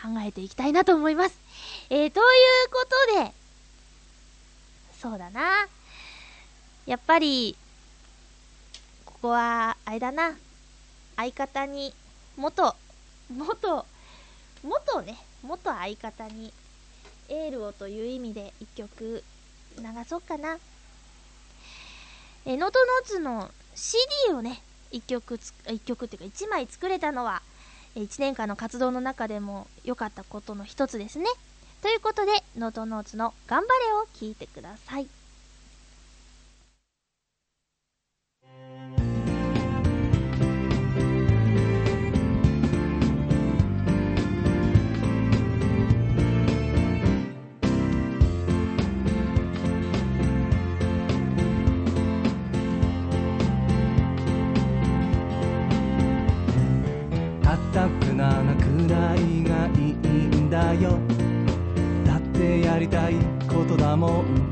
[0.00, 1.38] 考えていきたいなと思います。
[1.90, 3.32] えー、ということで、
[5.00, 5.66] そうだな。
[6.86, 7.56] やっぱり、
[9.04, 10.36] ここは、あれだな。
[11.16, 11.94] 相方に、
[12.36, 12.74] 元、
[13.28, 13.86] 元、
[14.62, 16.52] 元ね、元相方に、
[17.28, 19.24] エールをという意味で一曲
[19.78, 20.58] 流そうかな。
[22.44, 27.42] え、ノートノーツの CD をね、1曲つ、1曲っていうか1枚作れたのは、
[27.94, 31.26] 1年間の活動の中でも良かったことの一つですね。
[31.82, 35.21] ということで、ノートノーツの頑張れを聞いてください。
[60.52, 60.98] だよ。
[62.04, 63.14] だってやりたい
[63.48, 64.51] ことだもん。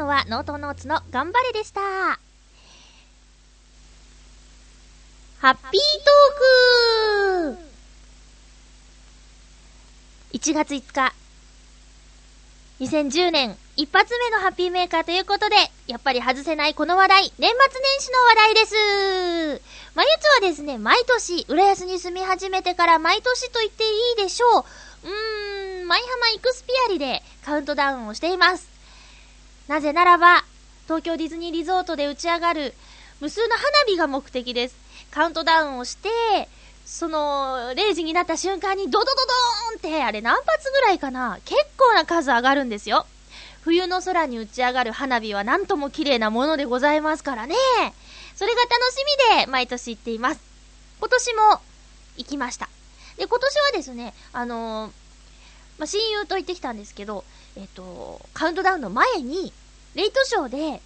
[0.00, 1.80] のは、ノートノーツの頑張れでした。
[5.40, 7.58] ハッピートーク
[10.32, 11.12] 1月5日、
[12.80, 19.62] 2010年一発目のハッピーメーカーということで、やっぱり外せないこの話題、年末年始の話題です。
[19.94, 25.08] まゆつはですね、毎年、浦安に住み始めてから毎年と言っていいでしょう。
[25.08, 28.69] うーん、舞浜イクスピアリでカウントダウンをしています。
[29.70, 30.44] なぜならば、
[30.86, 32.74] 東京ディズニーリゾートで打ち上がる
[33.20, 34.74] 無数の花火が目的です。
[35.12, 36.08] カウントダウンをして、
[36.84, 41.38] その、0時になった瞬間にドドドドーンって、あれ何発ぐらいかな？
[41.44, 43.06] 結構な数上がるんですよ。
[43.60, 47.54] 冬の空に打ち上がる花火はなんとも綺麗なものでございますからね。
[48.34, 48.96] それが楽し
[49.38, 50.40] みで毎年行っています。
[50.98, 51.60] 今年も
[52.16, 52.68] 行きました。
[53.18, 54.92] で、今年はですね、あのー
[55.80, 57.24] まあ、親友と行ってきたんですけど、
[57.56, 59.50] えっ、と、カウントダウンの前に、
[59.94, 60.80] レイトショーで、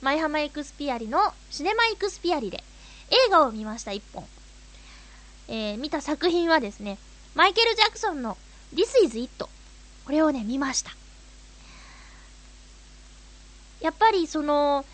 [0.00, 1.18] 舞浜エクスピアリの
[1.50, 2.62] シネマエクスピアリで
[3.10, 4.24] 映画を見ました、一本。
[5.48, 6.98] えー見た作品はですね、
[7.34, 8.36] マイケル・ジャクソンの
[8.72, 9.46] This is It。
[10.04, 10.92] これをね、見ました。
[13.80, 14.84] やっぱりその、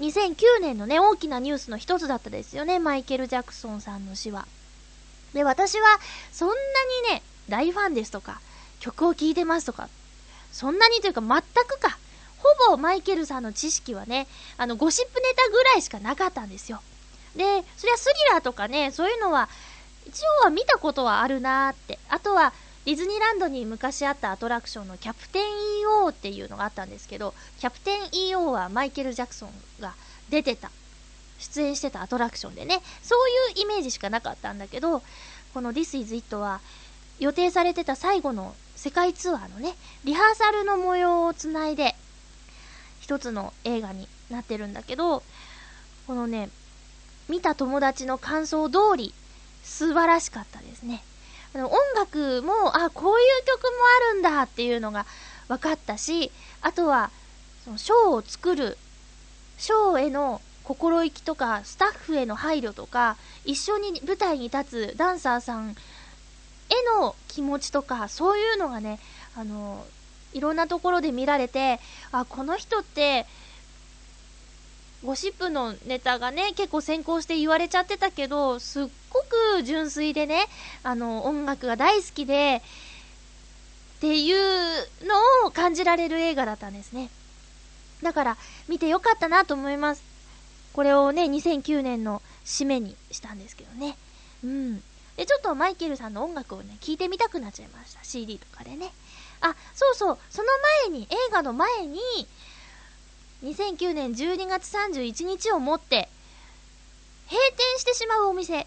[0.00, 4.46] 2009年のね、大きなニュースの一つだったですよね、マイケル・ジャクソンさんの死は。
[5.32, 5.98] で、私は、
[6.30, 6.54] そんな
[7.08, 8.40] にね、大ファンですとか、
[8.80, 9.88] 曲を聴いてますとか、
[10.50, 11.98] そんなにというか全くか、
[12.42, 14.26] ほぼマイケルさんの知識はね、
[14.56, 16.80] あの、ゴシップネタぐらいしかなかったんですよ。
[17.36, 19.48] で、そりゃスリラーとかね、そういうのは、
[20.06, 21.98] 一応は見たことはあるなーって。
[22.08, 22.52] あとは、
[22.84, 25.44] ディズニーランドに昔あったアトラクションのキャプテン
[26.04, 29.94] EO っていうのがあったんですけど、キャプテン EO はマイケル・ジャクソンが
[30.30, 30.70] 出てた、
[31.38, 35.00] 出演してたアトラクションでね、そういうイメージしかなかったんだけど、
[35.54, 36.60] この This is It は
[37.20, 41.94] 予定されてた最後の世界ツアーのね、リハーサルの模様をつないで、
[43.12, 45.22] 一つの映画になってるんだけど、
[46.06, 46.48] このね、
[47.28, 49.12] 見た友達の感想通り、
[49.62, 51.04] 素晴らしかったですね。
[51.54, 53.68] あの音楽も、あ、こういう曲も
[54.10, 55.04] あるんだっていうのが
[55.48, 56.32] 分かったし、
[56.62, 57.10] あとは、
[57.66, 58.78] そのショーを作る、
[59.58, 65.74] ショーへの心意気とか、スタッフへの配慮とか、一緒に舞台に立つダンサーさんへ
[66.98, 68.98] の気持ちとか、そういうのがね、
[69.36, 69.84] あの、
[70.32, 71.80] いろんなところで見られて、
[72.10, 73.26] あ、この人って、
[75.04, 79.20] ゴシップのネタがね、結構先行して言われちゃってたけど、すっご
[79.58, 80.46] く純粋でね、
[80.84, 82.62] あの、音楽が大好きで、
[83.98, 84.36] っていう
[85.06, 87.10] のを感じられる映画だったんですね。
[88.02, 88.36] だから、
[88.68, 90.02] 見てよかったなと思います。
[90.72, 93.96] これをね、2009年の締めにしたんですけどね。
[94.44, 94.82] うん。
[95.16, 98.02] で、ちょっとマイケルさんの音楽をね、聴いてみたくなっちゃいました。
[98.02, 98.92] CD とかでね。
[99.42, 100.48] あ、そうそう、その
[100.88, 102.00] 前に、映画の前に、
[103.42, 106.08] 2009年12月31日をもって、
[107.28, 108.66] 閉店してしまうお店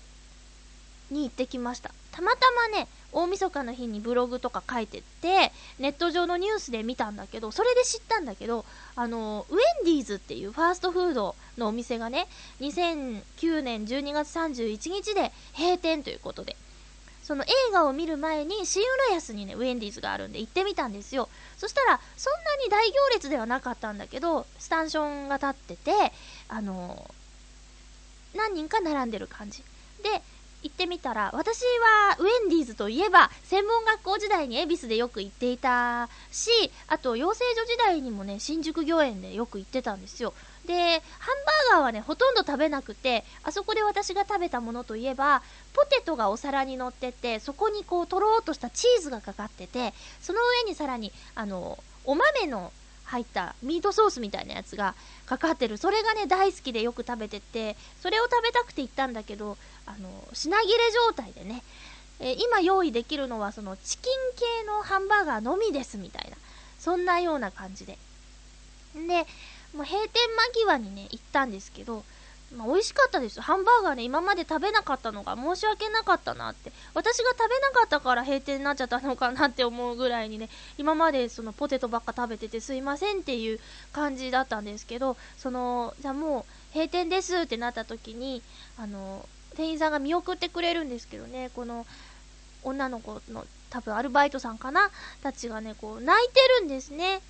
[1.11, 1.91] に行ってきました。
[2.11, 8.65] たまたまね、大晦日の日にブログとか書いてって、ネット上のニュースで見たんだけど、それで知ったんだけど、
[8.97, 12.27] あの、ウェンディーズっていうファーストフードのお店がね、
[12.59, 16.57] 2009年12月31日で閉店ということで、
[17.25, 21.27] その映画を見る前に新浦安にね、ウェンディーズがあるんで行ってみたんですよ。
[21.57, 25.91] そしたら、そんなに大行列ではなかったんだけど、スタンションが立ってて、
[26.47, 27.09] あの
[28.35, 29.63] 何人か並んでる感じ。
[30.03, 30.21] で、
[30.61, 36.51] 行ってみたら、私はウェンディーズといえば、専門学校時代に恵比寿でよく行っていたし、
[36.87, 40.35] あと養成所時代にもね、新宿御苑でよく行ってたんですよ。
[40.65, 40.99] で、ハン
[41.71, 45.41] バーガーはね、ほとんど食べなくて、あそこで私が食べたものといえば、
[45.73, 52.71] ポテトがお皿に乗ってて、そこにこう、とろーっとしたチーズがかかってて、その上にさらに、あの、お豆の
[53.05, 54.95] 入ったミートソースみたいなやつが
[55.25, 55.77] かかってる。
[55.77, 61.63] それがね、大好きでよく食べてて、それを食べたくて行ったんだけど、あの、品切れ状態でね、
[62.19, 66.37] え今用意できるのはそのチキン系のハンバーガーのみですみたいな、
[66.79, 67.97] そんなような感じで。
[68.95, 69.27] で、
[69.75, 72.03] もう閉店間際にね、行ったんですけど、
[72.55, 73.41] まあ、美味しかったです。
[73.41, 76.71] ハンバーガーね、今まで食べなかったのが申し訳なかったなって。
[76.93, 83.59] 私が食べなかったから閉店になっちゃったのかなって思うぐらいにね、今までそのポテトばっか食べててすいませんっていう
[83.91, 88.41] 感じだったんですけど、その、じゃあもう閉店ですってなった時に、
[88.77, 91.85] あの、店員さんが見送ってくれるんですけどね、この、
[92.63, 94.89] 女の子の多分アルバイトさんかな？
[95.21, 97.21] たちがね、こう泣いてるんですね。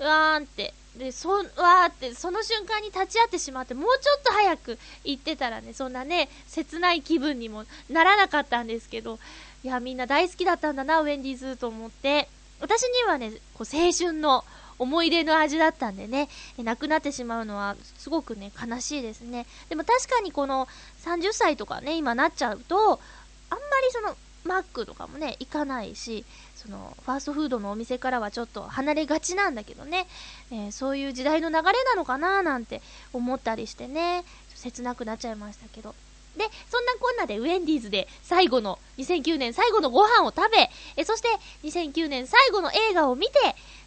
[0.00, 0.74] うわーんって。
[0.96, 9.18] で、そ、わーって、その瞬間に立ち会ってしまって、もうちょっと早く行ってたらね、そんなね、切ない気分にもならなかったんですけど、
[9.62, 12.28] いや、みんな大好きだったんだな、ウェンディーズと思って、
[12.60, 14.44] 私にはね、こう青春の
[14.78, 16.28] 思い出の味だったんでね、
[16.58, 19.46] えなくなってしまうのはすごくね、悲しいですね。
[19.68, 20.66] でも確かにこの
[21.04, 26.24] 30歳とかね、今なっちゃうと、あんまりその、マックとかもね、行かないし、
[26.60, 30.06] その、ファーストフードのお店からはちょっと離れがちなんだけどね、
[30.50, 32.82] えーそういう時代の流れなのかななんて
[33.12, 35.94] 思ったりしてね、切なくなっちゃいましたけど。
[36.36, 41.28] で、そんなこんなでウェンディーズで最後の、2009年最後のご飯を食べ、えそして
[41.64, 43.32] 2009年最後の映画を見て、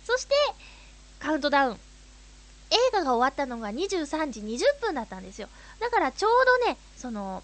[0.03, 0.33] そして
[1.19, 1.79] カウントダウン。
[2.71, 5.47] 映画が終わったのが23時20分だったんですよ。
[5.79, 6.31] だからちょう
[6.65, 7.43] どね、その、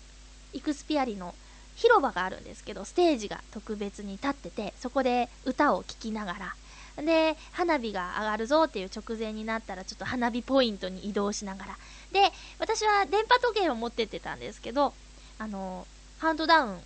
[0.53, 1.35] イクスピアリの
[1.79, 6.55] 広場があるんですけど、ステージが特別に立ってて、そこで歌を聴きながら、
[7.03, 11.77] で、花火が上がるぞっていう直前になったら、ちょっと花火ポイントに移動しながら。
[12.11, 14.93] で、私は電波時計を持ってってたんですけど、
[15.37, 15.87] あの、
[16.19, 16.79] ハントダウン、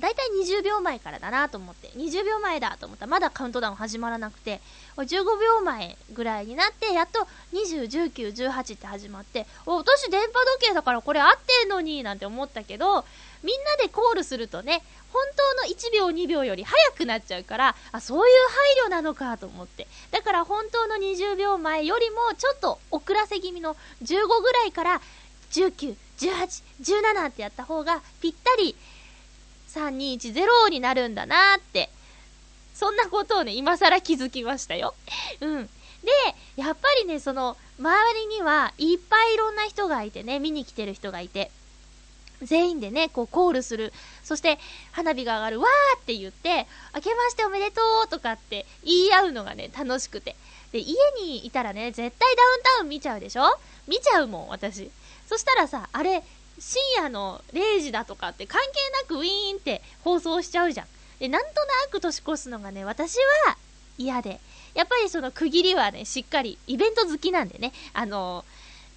[0.00, 4.60] だいたい20秒前からだなと思って、20秒前だと思ったら、まだカウントダウン始まらなくて、
[4.96, 10.26] 15秒前ぐらいになって、やっと20、19、18って始まって、お私電波
[10.58, 11.30] 時計だからこれ合っ
[11.60, 13.04] てんのになんて思ったけど、
[13.42, 14.82] みんなでコールするとね、
[15.12, 18.34] 本当の1秒2秒より早くなっちゃうから、あ、そういう
[18.78, 19.86] 配慮なのかと思って。
[20.10, 25.00] だから本当の20秒前よりもちょっと遅らせ気味の15ぐらいから
[25.50, 28.76] 19、18、17ってやった方がぴったり
[29.74, 31.90] 3210になるんだなーって。
[32.74, 34.94] そんなことをね、今更気づきましたよ。
[35.40, 35.66] うん。
[35.66, 35.70] で、
[36.56, 41.50] やっぱりね、その、周りにはいっぱいいろんな人がいてね、見に来てる人がいて、
[42.42, 43.92] 全員でね、こうコールする。
[44.24, 44.58] そして、
[44.92, 50.36] 花火が上がる、わーって言って、明けましておめでとうとかって言い合うのがね、楽しくて。
[50.72, 53.42] で、家にいたらね、絶対ダウンタウン見ちゃうでしょ？
[53.86, 54.90] 見ちゃうもん、私。
[55.28, 56.22] そしたらさ、あれ、
[56.60, 58.68] 深夜の0時だとかって関係
[59.02, 60.86] なくウィーンって放送しちゃうじゃん。
[61.18, 63.56] で、なんとなく年越すのがね、私は
[63.98, 64.40] 嫌で。
[64.74, 68.44] やっぱりその区切りはね、しっかり、イベント好きなんでね、あの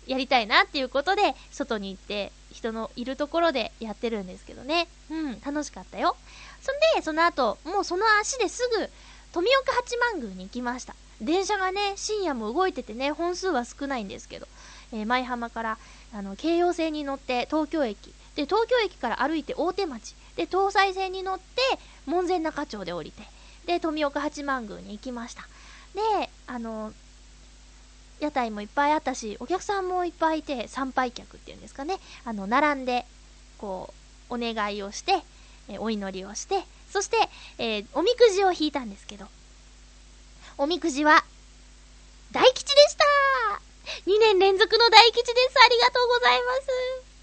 [0.06, 4.88] やりたいなっていうことで、外に行って、人のいるところでやってるんですけどね。
[5.10, 6.16] うん、楽しかったよ。
[6.62, 8.90] そんで、その後、もうその足ですぐ、
[9.32, 10.96] 富岡八幡宮に行きました。
[11.22, 14.48] 電車がね、深夜も動いててね、本数は少ないんですけど、
[14.92, 15.78] えー舞浜から、
[16.14, 21.62] あの、京葉線に乗って東京駅、で、東京駅から歩いて大手町、で、東西線に乗って、
[22.06, 23.24] 門前仲町で降りて、
[23.66, 25.44] で、富岡八幡宮に行きました。
[25.96, 26.94] で、あの、
[28.20, 33.06] 屋台もいっぱいあったし、お客さんもいっぱいいて、参拝客っていうんですかね、あの、並んで、
[33.58, 33.94] こ
[34.30, 35.22] う、お願いをして、
[35.70, 37.18] えお祈りをして、そして、
[37.58, 39.28] えーおみくじを引いたんですけど、
[40.58, 41.24] おみくじは、
[42.32, 43.73] 大吉でした
[44.06, 47.14] !2 年連続の大吉ですありがとうございます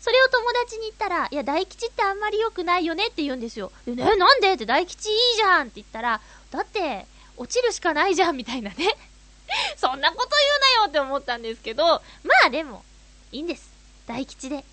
[0.00, 3.70] それを友達に言ったら、いや、大吉ってあんまり良くないよねって言うんですよ。
[3.84, 4.52] でね、なんで？
[4.54, 7.06] って大吉いいじゃんって言ったら、だって、
[7.36, 8.96] 落ちるしかないじゃんみたいなね。
[9.76, 12.02] そんなこと言うなよって思ったんですけど、ま
[12.46, 12.84] あでも、
[13.32, 13.70] いいんです。
[14.06, 14.64] 大吉で。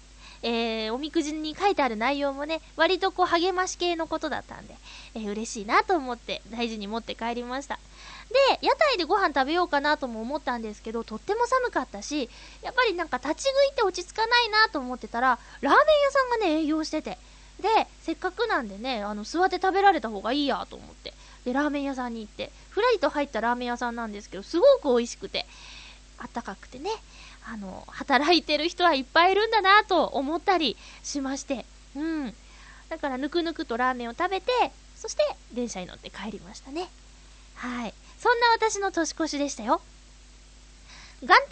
[0.42, 4.76] えー、おみくじに書いてある内容もね、割とこう励まし系のことだったんで、
[5.16, 7.80] えー嬉しいなと思って大事に持って帰りました。
[8.30, 12.30] で、屋台でご飯食べようかなとも思ったんですけど、とっても寒かったし、
[12.62, 17.18] やっぱりなんか立ち食いって落ち着かないなと思ってたら、ラーメン屋さんがね、営業してて。
[17.62, 21.14] で、せっかくなんでね、あの、座って食べられた方がいいやと思って。
[21.46, 25.46] で、ラーメン屋さんに行って、ふらりと入ったラーメン屋さんなんですけど、すごく美味しくて、
[26.18, 26.90] あったかくてね、
[27.48, 31.66] あの、働いてる人はいっぱいいるんだなと思ったりしまして、
[31.96, 32.34] うん。
[32.90, 34.52] だから、ぬくぬくとラーメンを食べて、
[34.96, 35.24] そして、
[35.54, 36.90] 電車に乗って帰りましたね。
[37.56, 37.94] はい。
[38.26, 39.80] そんな私の年越しでしたよ。
[41.22, 41.46] 元旦はね、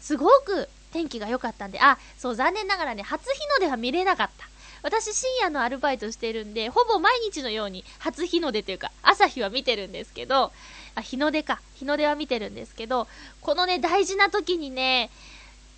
[0.00, 4.48] すごく天気が良かったんで、あ、そう、残念ながらね、初日の出は見れなかった。
[4.82, 10.50] 私、深夜のアルバイトしてるんで、ほぼ毎日のように初日の出というか、朝日は見てるんですけど、
[10.96, 11.60] あ、日の出か。
[11.76, 13.06] 日の出は見てるんですけど、
[13.40, 15.12] このね、大事な時にね、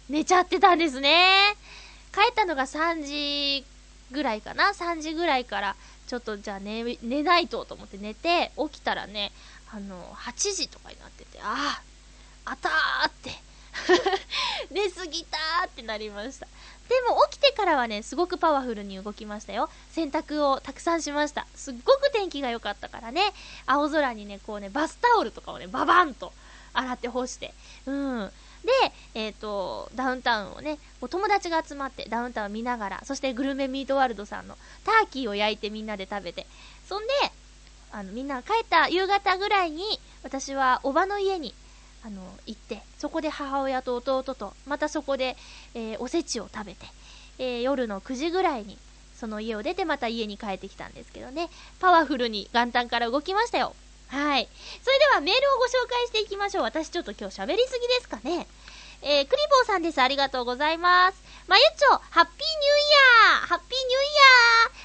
[0.08, 1.58] 寝ちゃってたんですね。
[2.10, 3.66] 帰ったのが3時
[4.12, 5.76] ぐらいかな ?3 時ぐらいから、
[6.06, 9.32] ちょっとじゃあ寝、寝ないとと思って寝て、起きたらね、
[9.74, 11.80] あの、8時とかになってて、あ
[12.44, 13.30] あ、あたーって、
[14.70, 16.46] 寝すぎたーってなりました。
[16.88, 19.70] でも起きてからはね、すごくパワフルに動きましたよ。
[19.92, 21.46] 洗濯をたくさんしました。
[21.54, 23.32] すっごく天気が良かったからね、
[23.64, 26.34] 青空にね、こうね、バスタオルとかをね、ババンと
[26.74, 27.54] 洗って干して。
[27.86, 28.32] うん。
[28.64, 28.70] で、
[29.14, 36.46] えっ、と、ダウンタウンをね、お友達が集まってダウンタウンを見ながら、そしてグルメミートワールドさんのターキーを焼いてみんなで食べて、
[36.86, 37.12] そんで、
[37.92, 39.82] あの、みんな帰った夕方ぐらいに、
[40.22, 41.54] 私はおばの家に、
[42.04, 45.36] あの、行って、そこで母親と弟と、またそこで、
[45.74, 46.86] えーおせちを食べて、
[47.38, 48.78] えー夜の9時ぐらいに、
[49.14, 51.48] その家を出てまた家に帰ってきたんですけどね、
[51.80, 53.74] パワフルに元旦から動きましたよ。
[54.08, 54.48] はい。
[54.82, 56.64] それではメールをご紹介していきましょう。
[56.64, 58.46] 私ちょっと今日喋りすぎですかね。
[59.04, 60.00] えー、クリボーさんです。
[60.00, 61.20] ありがとうございます。
[61.48, 64.14] まゆちょ、ハッピーニューイヤーハッピーニューイ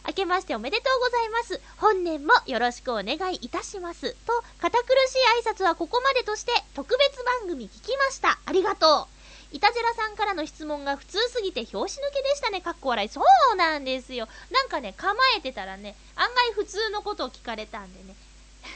[0.01, 1.61] ヤー明けましておめでとうございます。
[1.77, 4.15] 本年もよろしくお願いいたします。
[4.25, 8.39] と、堅苦しい挨拶はここまでとして、特別番組聞きました。
[8.43, 9.07] ありがと
[9.53, 9.55] う。
[9.55, 12.61] いたじらさんからの質問が普通すぎて拍子抜けでしたね。
[12.61, 13.09] かっこ笑い。
[13.09, 13.21] そ
[13.53, 14.27] うなんですよ。
[14.49, 18.15] なんかね、構えてたらね、案外普通のことを聞かれたんでね。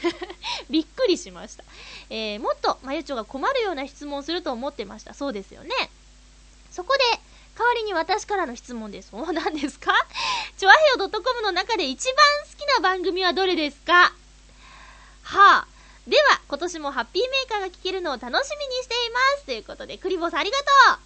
[0.70, 1.64] びっくりしました。
[2.10, 5.14] えー、もっと、まゆちょが困るような質問をすると思ってました。
[5.14, 5.70] そうですよね。
[6.70, 7.00] そこで、
[7.58, 9.10] 代わりに私からの質問です。
[9.12, 9.92] お、何ですか？
[10.56, 12.14] チョアヘオ .com の中で一番
[12.50, 14.12] 好きな番組はどれですか？
[15.24, 15.66] はあ。
[16.06, 19.44] では、今年もハッピーメーカーが聞けるのを楽しみにしています。
[19.44, 20.64] ということで、クリボーさんありがと
[20.94, 20.98] う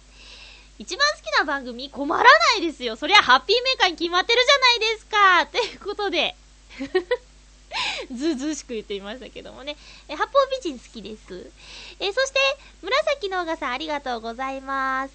[0.79, 2.95] 一番好きな番組困らないですよ。
[2.95, 5.45] そりゃハッピーメーカーに決まってるじゃないですか。
[5.47, 6.35] ということで、
[8.15, 9.75] ずうずうしく言ってみましたけどもね。
[10.07, 11.51] え、八方美人好きです。
[11.99, 12.39] え、そして、
[12.81, 15.13] 紫のオガさんありがとうございます。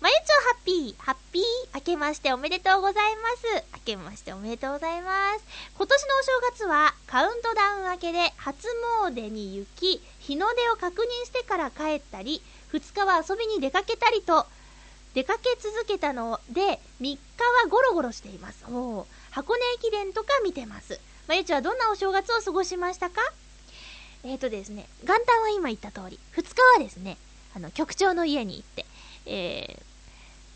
[0.00, 1.42] まゆちょハッピー、ハッピー、
[1.74, 3.64] 明けましておめでとうございます。
[3.74, 5.44] 明けましておめでとうございます。
[5.76, 8.66] 今年のお正月は、カウントダウン明けで初
[9.04, 12.42] 詣に行き、日の出を確認してから帰ったり、
[12.72, 14.46] 2日は遊びに出かけたりと、
[15.12, 17.18] 出かけ続けたので、3日
[17.62, 18.64] はゴロゴロしています。
[18.70, 20.98] お箱根駅伝とか見てます。
[21.30, 23.20] まゆちはどんなお正月を過ごしましたか？
[24.24, 27.18] えーとですね、元旦は今言った通り、2日はですね、
[27.54, 28.84] あの、局長の家に行って、
[29.26, 29.78] え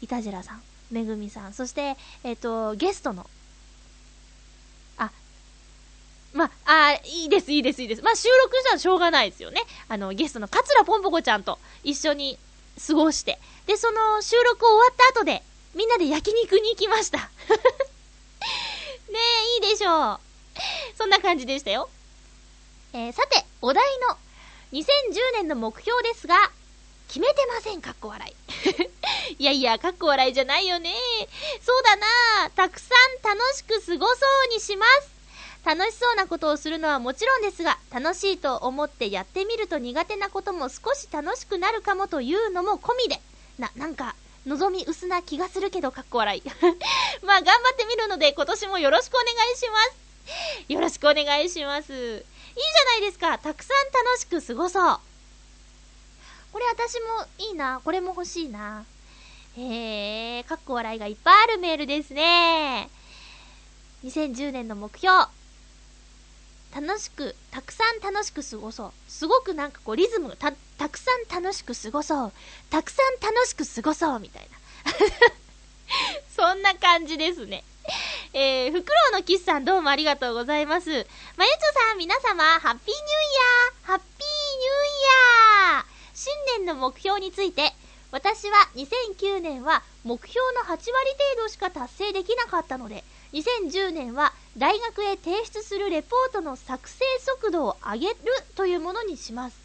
[0.03, 3.25] ー、いたじらさん、めぐみさん、そして、えっ、と、ゲストの、
[4.97, 5.13] あ、
[6.33, 8.03] ま、あ、いいです、いいです、いいです。
[8.03, 9.63] まあ、収録じゃしょうがないですよね。
[9.89, 12.37] あの、ゲストの桂ぽんぽこちゃんと一緒に
[12.85, 15.45] 過ごして、で、その収録終わった後で、
[15.77, 17.19] みんなで焼肉に行きました。
[19.09, 19.21] ね
[19.63, 20.34] え、いいでしょう。
[20.97, 21.89] そんな感じでしたよ。
[22.93, 24.17] えー、さて、お題の
[24.73, 24.85] 2010
[25.35, 26.37] 年の目標ですが、
[27.09, 28.35] 決めてません、かっこ笑
[29.29, 29.35] い。
[29.39, 30.93] いやいや、かっこ笑いじゃないよね。
[31.63, 32.87] そうだなたくさ
[33.21, 34.21] ん楽しく過ごそ
[34.51, 35.15] うにします。
[35.65, 43.21] 楽しそうなことをするのはもちろんですが、楽しいと思ってやってみると苦手なことも少し楽しくなるかもというのも込みで、
[43.59, 44.15] な、なんか、
[44.47, 46.43] 望み薄な気がするけど、かっこ笑い。
[47.25, 49.93] まあ、頑張ってみるので、今年もよろしくお願いします。
[50.69, 51.93] よろしくお願いします。
[51.93, 53.39] いいじゃないですか。
[53.39, 55.01] たくさん楽しく過ごそう。
[56.53, 57.81] これ私もいいな。
[57.85, 58.85] これも欲しいな。
[59.57, 62.89] へえ、かっこ笑いがいっぱいあるメールですね。
[64.05, 65.27] 2010年の目標。
[66.75, 68.93] 楽しく、たくさん楽しく過ごそう。
[69.09, 72.33] すごくなんかこうリズムがた、たくさん楽しく過ごそう。
[72.69, 74.59] たくさん楽しく過ごそうみたいな。
[76.35, 77.63] そんな感じですね。
[78.33, 80.91] えー、フクロウのキスさんどうもありがとうございます。
[80.91, 81.07] まゆちょ
[81.89, 87.73] さん皆様、ハッピーニューイヤーハッピーニューイヤー新年の目標について、
[88.11, 98.17] 私は2009年は目標の8割程度しか達成できなかったので、2010年は大学へ提出するレポートの作成速度を上げる
[98.55, 99.57] というものにします。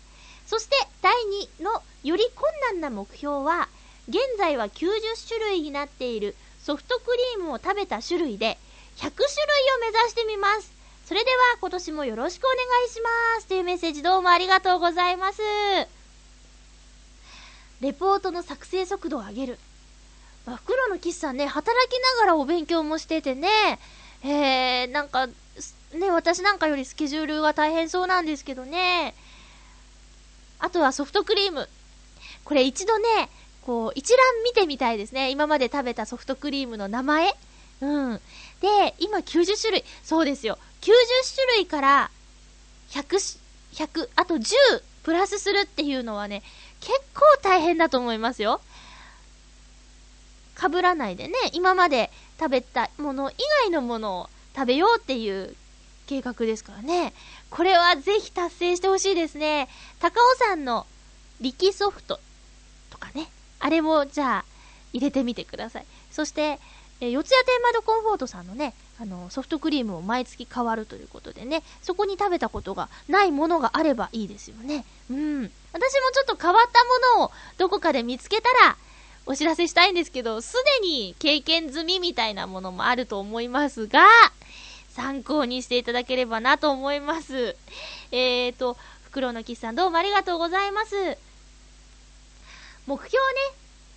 [0.46, 1.14] そして第
[1.60, 3.70] 2のより困難な目標は、
[4.10, 4.90] 現在は90
[5.28, 8.58] 種類になっているソフトクリームを食べた種類で
[8.98, 10.72] 100種類を目指してみます。
[11.06, 13.10] それでは今年もよろしくお願いしま
[13.42, 13.48] す。
[13.48, 15.42] というメッセージどうもありがとうございます。
[17.82, 19.60] レポートの作成速度を上げる。
[20.46, 23.48] まあ、袋のキスさんね、働きながらお勉強もしててね、
[24.24, 29.16] えー、なんか、ね、私なんかよりスケジュールが大変そうなんですけどね。
[30.60, 31.70] あとはソフトクリーム。
[32.44, 33.30] これ一度ね、
[33.70, 35.30] こう、一覧見てみたいですね。
[35.30, 37.36] 今まで食べたソフトクリームの名前。
[37.82, 38.22] うん。
[38.62, 39.84] で、今90種類。
[40.02, 40.58] そうですよ。
[40.82, 40.92] 90
[41.36, 42.12] 種類から
[42.90, 43.38] 100、
[43.74, 44.56] 100、あと10
[45.04, 46.42] プラスするっていうのはね、
[46.80, 48.60] 結構大変だと思いますよ。
[50.60, 52.10] 被らないでね、今まで
[52.40, 55.56] 食べたもの以外のものを食べようっていう
[56.08, 57.14] 計画ですからね。
[57.52, 59.70] これはぜひ達成してほしいですね。
[60.00, 60.88] 高尾山の
[61.40, 62.20] 力ソフト
[62.90, 63.30] とかね。
[63.60, 64.46] あれもじゃあ
[64.94, 65.86] 入れてみてください。
[66.12, 66.60] そして、
[67.02, 74.84] え四谷天窓コンフォートさんのね、あの、ソフトクリームも毎月変わるということでね、そこに食べたことがないものがあればいいですよね。
[75.10, 75.52] うん。
[75.72, 78.76] 私もちょっと変わったものをどこかで見つけたら、
[79.26, 84.02] お知らせしたいんですけど、すでに経験済みみたいなものもあると思いますが、
[84.90, 87.56] 参考にしていただければなと思います。
[88.12, 91.29] えーと、袋のキスさんどうもありがとうございます。
[92.90, 93.20] 目標ね、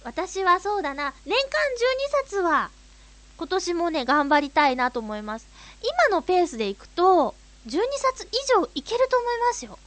[0.04, 1.48] 私はそうだな、年間
[2.20, 2.70] 12冊は、
[3.38, 5.48] 今年もね、頑張りたいなと思います。
[6.10, 7.34] 今のペースでいくと、
[7.66, 9.78] 12冊以上いけると思いますよ。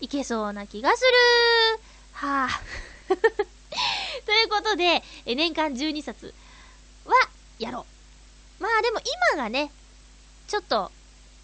[0.00, 1.80] いけそうな気がする
[2.14, 3.14] はぁ、
[4.26, 6.34] ということで、え年間12冊
[7.04, 7.14] は
[7.60, 7.86] やろ
[8.58, 8.62] う。
[8.64, 8.98] まあでも
[9.30, 9.70] 今がね、
[10.48, 10.90] ちょっと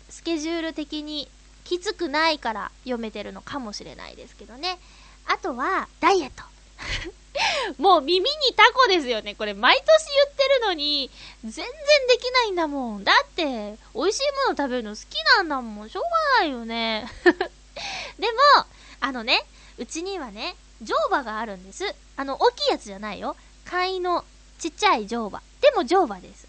[0.09, 1.31] スケジュール的に
[1.63, 4.81] きつくないから読めてるのかもしれないですけどね。
[5.27, 6.43] あとは、ダイエット。
[7.79, 9.35] もう耳にタコですよね。
[9.35, 11.11] これ毎年言ってるのに、
[11.43, 11.65] 全然
[12.09, 13.05] できないんだもん。
[13.05, 15.91] だって、美味しいもの食べるの好きなんだもん。
[15.91, 16.11] しょうが
[16.41, 17.07] ないよね。
[18.19, 18.67] でも、
[19.01, 19.45] あのね、
[19.79, 21.95] うちにはね、乗馬があるんです。
[22.17, 23.37] あの、大きいやつじゃないよ。
[23.65, 24.25] 簡易の
[24.59, 25.43] ちっちゃい乗馬。
[25.61, 26.47] でも乗馬です。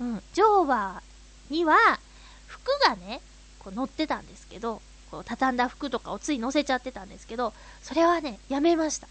[0.00, 0.22] うん。
[0.34, 1.02] 乗馬
[1.50, 2.00] には、
[2.46, 3.20] 服がね、
[3.58, 7.52] こう乗ってたんですけど、こう畳んだ服とかをつい乗せちゃってたんですけど、
[7.82, 9.08] それはね、やめました。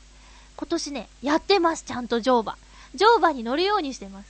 [0.60, 2.57] 今年ね、やってます、ちゃんと乗馬。
[2.93, 4.30] 乗馬に乗るようにしてます。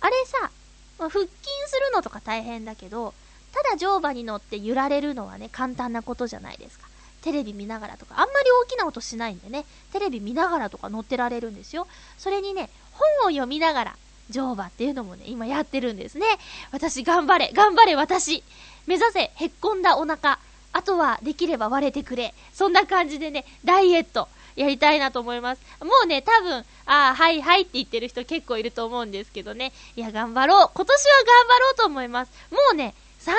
[0.00, 0.52] あれさ、
[1.00, 1.32] まあ、腹筋
[1.66, 3.12] するのとか大変だけど、
[3.52, 6.86] ただ乗馬に乗って揺られるのはね、簡単なことじゃないですか。
[7.22, 11.88] テレビ見ながらとか、あんまり大きな音しないんでね、テレビ見ながらとか乗ってられるんですよ。
[12.18, 13.96] それにね、本を読みながら、
[14.30, 16.26] 乗馬っていうのもね、今やってるんですね。
[16.70, 18.44] 私頑張れ、頑張れ私
[18.86, 20.38] 目指せ、へっこんだお腹。
[20.72, 22.32] あとは、できれば割れてくれ。
[22.54, 25.62] そんな感じでね、ダイエット、やりたいなと思います。
[25.80, 29.72] もうね、多分、ああ、はいはいって言ってる人結構いると思うんですけどね。
[29.96, 30.70] いや、頑張ろう。
[30.74, 32.32] 今年は頑張ろうと思います。
[32.50, 33.32] もうね、30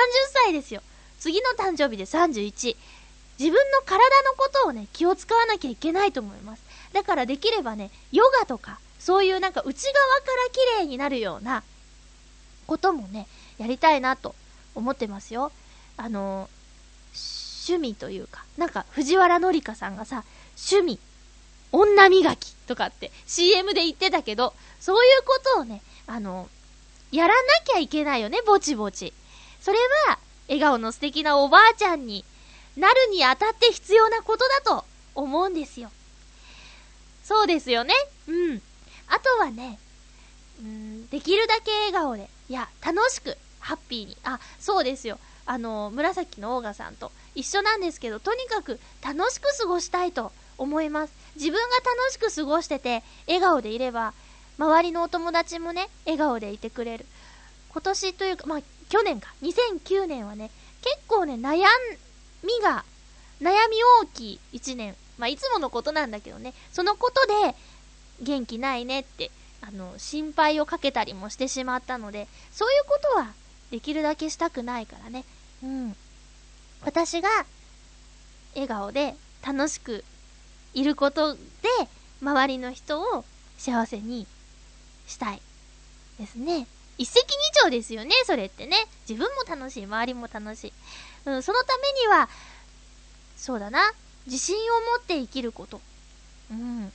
[0.44, 0.82] 歳ですよ。
[1.18, 2.76] 次の誕生日で31。
[3.38, 6.62] 自分の体のことをね、気を使わなきゃいけないと思います。
[6.92, 11.62] だからできればね、ヨガとか、そういうなんか内側から綺麗になるような
[12.66, 13.26] こともね、
[13.58, 14.34] やりたいなと
[14.74, 15.52] 思ってますよ。
[15.96, 16.48] あの
[17.68, 20.24] 趣味というか、なんか藤原紀香さんがさ、
[20.56, 20.98] 趣味、
[21.72, 26.48] 女磨きとかって CM で言ってたけど、そういうことをね、あの、
[27.10, 29.12] やらなきゃいけないよね、ぼちぼち。
[29.60, 29.78] それ
[30.08, 32.24] は、笑顔の素敵なおばあちゃんに
[32.76, 34.84] なるにあたって必要なことだと
[35.14, 35.90] 思うんですよ。
[37.22, 37.94] そうですよね。
[38.28, 38.62] うん。
[39.08, 39.78] あとはね、
[40.60, 44.16] うん、できるだけ笑顔で、いや、楽しく、ハッピーに。
[44.24, 45.18] あ、そうですよ。
[45.46, 51.12] あの、紫のオーガさんと一緒なんですけど、とにかく楽しく過ごしたいと思います。
[51.36, 54.14] 自分が楽しく過ごしてて、笑顔でいれば、
[54.58, 57.06] 周りのお友達もね、笑顔でいてくれる。
[57.72, 60.50] 今年というか、まあ、去年か、2009年はね、
[60.82, 61.64] 結構ね、悩
[62.42, 62.84] みが、
[63.40, 64.94] 悩み大きい一年。
[65.18, 67.56] まあ、いつものことなんだけどね、そのことで、
[68.20, 69.30] 元気ないねって、
[69.60, 73.32] あの、心配をかけたりもしてしまったので、そういうことは、
[73.70, 75.24] できるだけしたくないからね。
[75.62, 75.96] うん。
[76.84, 77.28] 私が、
[78.54, 79.14] 笑顔で
[79.44, 80.04] 楽しく
[80.74, 81.40] いることで、
[82.20, 83.24] 周りの人を
[83.58, 84.26] 幸せに
[85.06, 85.42] したい。
[86.18, 86.66] ですね。
[86.96, 87.24] 一石二
[87.60, 88.86] 鳥ですよね、それってね。
[89.08, 90.72] 自分も楽しい、周りも楽しい。
[91.26, 92.28] うん、そのためには、
[93.36, 93.92] そうだな、
[94.26, 95.80] 自信を持って生きること。
[96.50, 96.92] うん。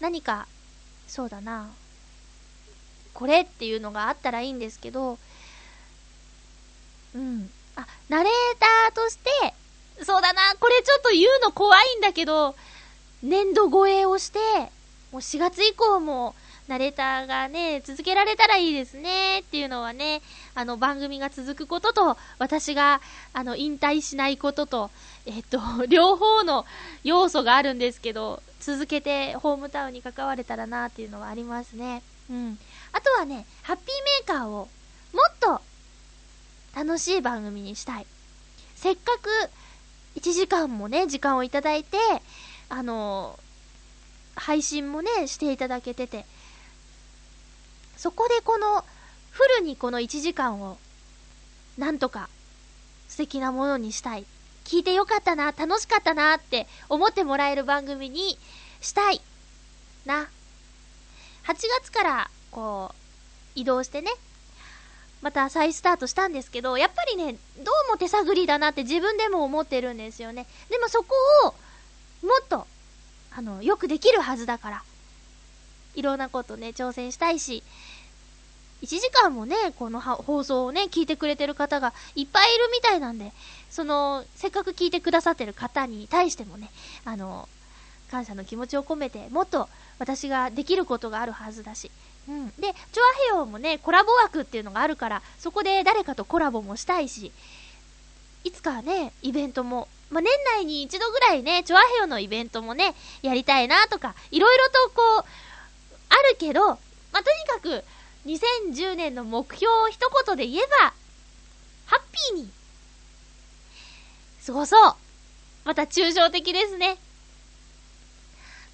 [0.00, 0.46] 何か、
[1.08, 1.70] そうだな、
[3.14, 5.18] これっていうのがあったらいいんですけど、
[7.14, 7.50] うん。
[7.76, 9.54] あ、ナレーターとして、
[10.04, 12.54] そうだな、これちょっと言うの怖いんだけど、
[13.22, 14.38] 年度超えをして、
[15.12, 16.34] もう4月以降も、
[16.68, 20.22] ナレーターがね、続けられたらいいですね、っていうのはね、
[20.54, 23.00] あの、番組が続くことと、私が、
[23.32, 24.90] あの、引退しないことと、
[25.26, 26.64] えっと、 両方の
[27.04, 32.02] 要素があるんですけど、続けてホームタウンに関われたらな、っていうのはありますね。
[32.30, 32.58] うん。
[32.92, 34.68] あとはね、ハッピーメーカーを、
[35.12, 35.60] もっと、
[36.74, 38.06] 楽しい番組にしたい。
[38.76, 39.28] せっかく、
[40.16, 41.98] 1時間もね、時間をいただいて、
[42.68, 43.38] あの
[44.34, 46.24] 配信もね、していただけてて、
[47.96, 48.84] そこでこの、
[49.30, 50.78] フルにこの1時間を、
[51.78, 52.28] なんとか、
[53.08, 54.26] 素敵なものにしたい。
[54.64, 58.38] 聞いてよかったな、楽しかったなって思ってもらえる番組に
[58.80, 59.20] したい。
[60.04, 60.28] な。
[61.44, 62.96] 8月から、こう、
[63.54, 64.10] 移動してね、
[65.22, 70.46] また再スタートしたんですけど、やっぱりね、どうも手探りだなって自分でも思ってるんですよね。
[70.68, 71.14] でもそこ
[71.46, 71.54] を、
[72.26, 72.66] もっと、
[73.30, 74.82] あの、よくできるはずだから、
[75.94, 77.62] いろんなことね、挑戦したいし、
[78.82, 83.32] 1時間もね、この放送をね、聞いてくれてる方がいっぱいいるみたいなんで、
[83.70, 86.68] その、せっかく聞いてくださってる方に対してもね、
[87.04, 87.48] あの、
[88.10, 89.68] 感謝の気持ちを込めて、もっと
[90.00, 91.92] 私ができることがあるはずだし、
[92.28, 92.48] うん。
[92.48, 97.32] で、チョアヘヨもね、コラボ枠っていうのがあるから、そこで誰かとコラボもしたいし、
[98.44, 105.24] いつかね、イベントも、まあ、年内に一度ぐらいね、チョアヘヨのイベントもね、やりたいなとか、いろいろとこう、
[106.08, 107.84] あるけど、まあ、とにかく、
[108.26, 110.92] 2010年の目標を一言で言えば、
[111.86, 112.00] ハッ
[112.34, 112.50] ピーに
[114.46, 114.96] 過ごそう。
[115.64, 116.98] また抽象的ですね。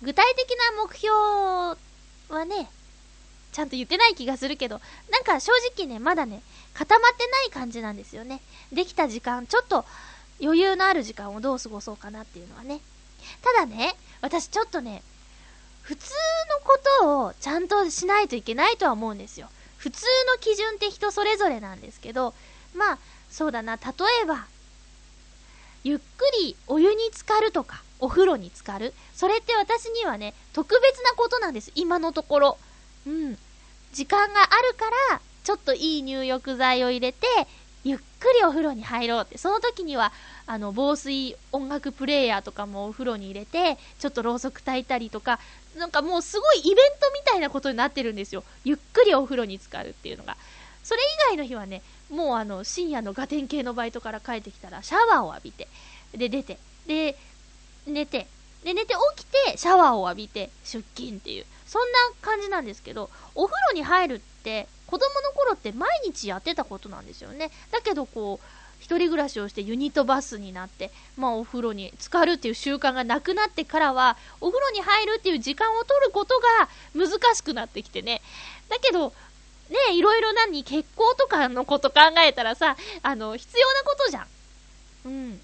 [0.02, 1.14] 具体的な目標
[2.30, 2.70] はね、
[3.58, 4.80] ちゃんと言ってない気がするけど、
[5.10, 6.42] なんか正直ね、まだね、
[6.74, 8.40] 固まってない感じなんですよね。
[8.72, 9.84] できた時間、ちょっと
[10.40, 12.80] 余裕のある時間をどう過ごそうかなっていうのはね。
[13.42, 15.02] ただね、私ちょっとね、
[15.82, 16.08] 普通
[16.50, 19.48] のことをちゃんとしないといけないとは思うんですよ。
[19.76, 22.34] 普通の基準って人それぞれなんですけど、
[22.76, 22.98] まあ、
[23.28, 23.82] そうだな、例
[24.22, 24.46] えば、
[25.82, 26.04] ゆっく
[26.38, 28.94] りお湯に浸かるとか、お風呂に浸かる。
[29.16, 32.58] それって私にはね、特別なことなんです、今のところ。
[33.04, 33.38] うん。
[33.92, 37.26] 時間があるから、ちょっといい入浴剤を入れて、
[37.84, 39.38] ゆっくりお風呂に入ろうって。
[39.38, 40.12] その時には、
[40.46, 45.38] あの、防水音楽プレイヤーとかもお風呂に入れて、ちょっとろうそく焚いたりとか、
[45.76, 48.44] なんかもうすごいイベントみたいなことになってるんですよ。
[48.64, 50.36] ゆっくりお風呂に浸かるっていうのが。
[50.82, 55.68] それ以外の日はね、もうあの、深夜のガテン系のバイトから帰ってきたら、シャワーを浴びて、
[56.14, 57.16] で、出て、で、
[57.86, 58.26] 寝て、
[58.64, 67.50] で、寝て起きて、シャワーを浴びて、出勤っていう、そんな感じなんですけど、お風呂に入るって、子供の頃って毎日やってたことなんですよね。
[67.70, 68.46] だけどこう、
[68.80, 78.22] 一人暮らしをしてユニットバスになって、まあお風呂に浸かるっていう習慣がなくなってからは、お風呂に入るっていう時間を取ることが難しくなってきてね。
[78.68, 79.12] だけど、
[79.68, 84.26] ねいろいろ何、結婚とかのこと考えたらさ、あの、必要なことじゃん。
[85.04, 85.40] うん。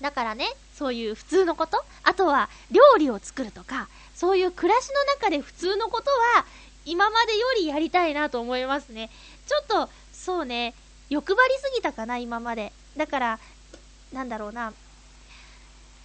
[0.00, 1.82] だからね、そういう普通のこと？
[2.02, 6.44] あとは料理を作るとか、そういう暮らしの中で普通のことは、
[6.84, 9.10] 今までよりやりたいなと思いますね。
[9.46, 10.74] ちょっと、そうね、
[11.08, 12.72] 欲張りすぎたかな、今まで。
[12.96, 13.38] だから、
[14.12, 14.72] なんだろうな、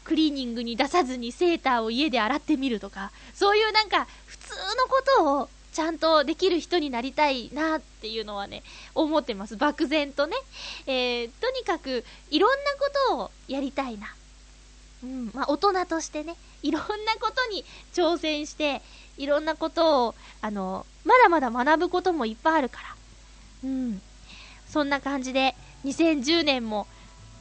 [0.06, 8.64] クリーニングに出さずにセーターを家で洗ってみるとか、そういうなんか、普通のことをちゃんとできる人になりたいなっていうのはね、
[8.96, 9.58] 思ってます。
[9.58, 10.36] 漠然とね。
[10.88, 14.14] えー、とにかく、いろんなことをやりたいな。
[15.04, 18.82] うん、まあ、大人としてね、いろんなことに挑戦して、
[19.18, 22.96] いろんなことを、あの、まだまだ学ぶこともいっぱいあるから。
[23.64, 24.02] うん。
[24.70, 26.88] そんな感じで、2010年も、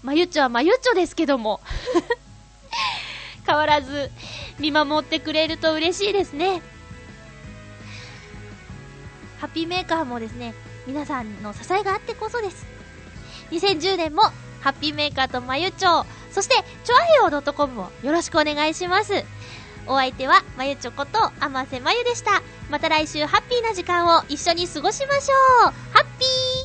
[0.02, 1.60] まゆっちょはまゆっちょですけども
[3.46, 4.10] 変わらず
[4.58, 6.62] 見守ってくれると嬉しいですね。
[9.40, 10.54] ハッピーメーカーもですね、
[10.86, 12.66] 皆さんの支えがあってこそです。
[13.50, 14.22] 2010年も、
[14.60, 16.54] ハッピーメーカーとまゆっちょう、そして、
[16.84, 19.24] チョアヘオ .com もよろしくお願いします。
[19.86, 22.42] お相手は、まゆちょこと、あませまゆでした。
[22.70, 26.59] また来週ハッピーな時間を一緒に過ごしましょうハッピー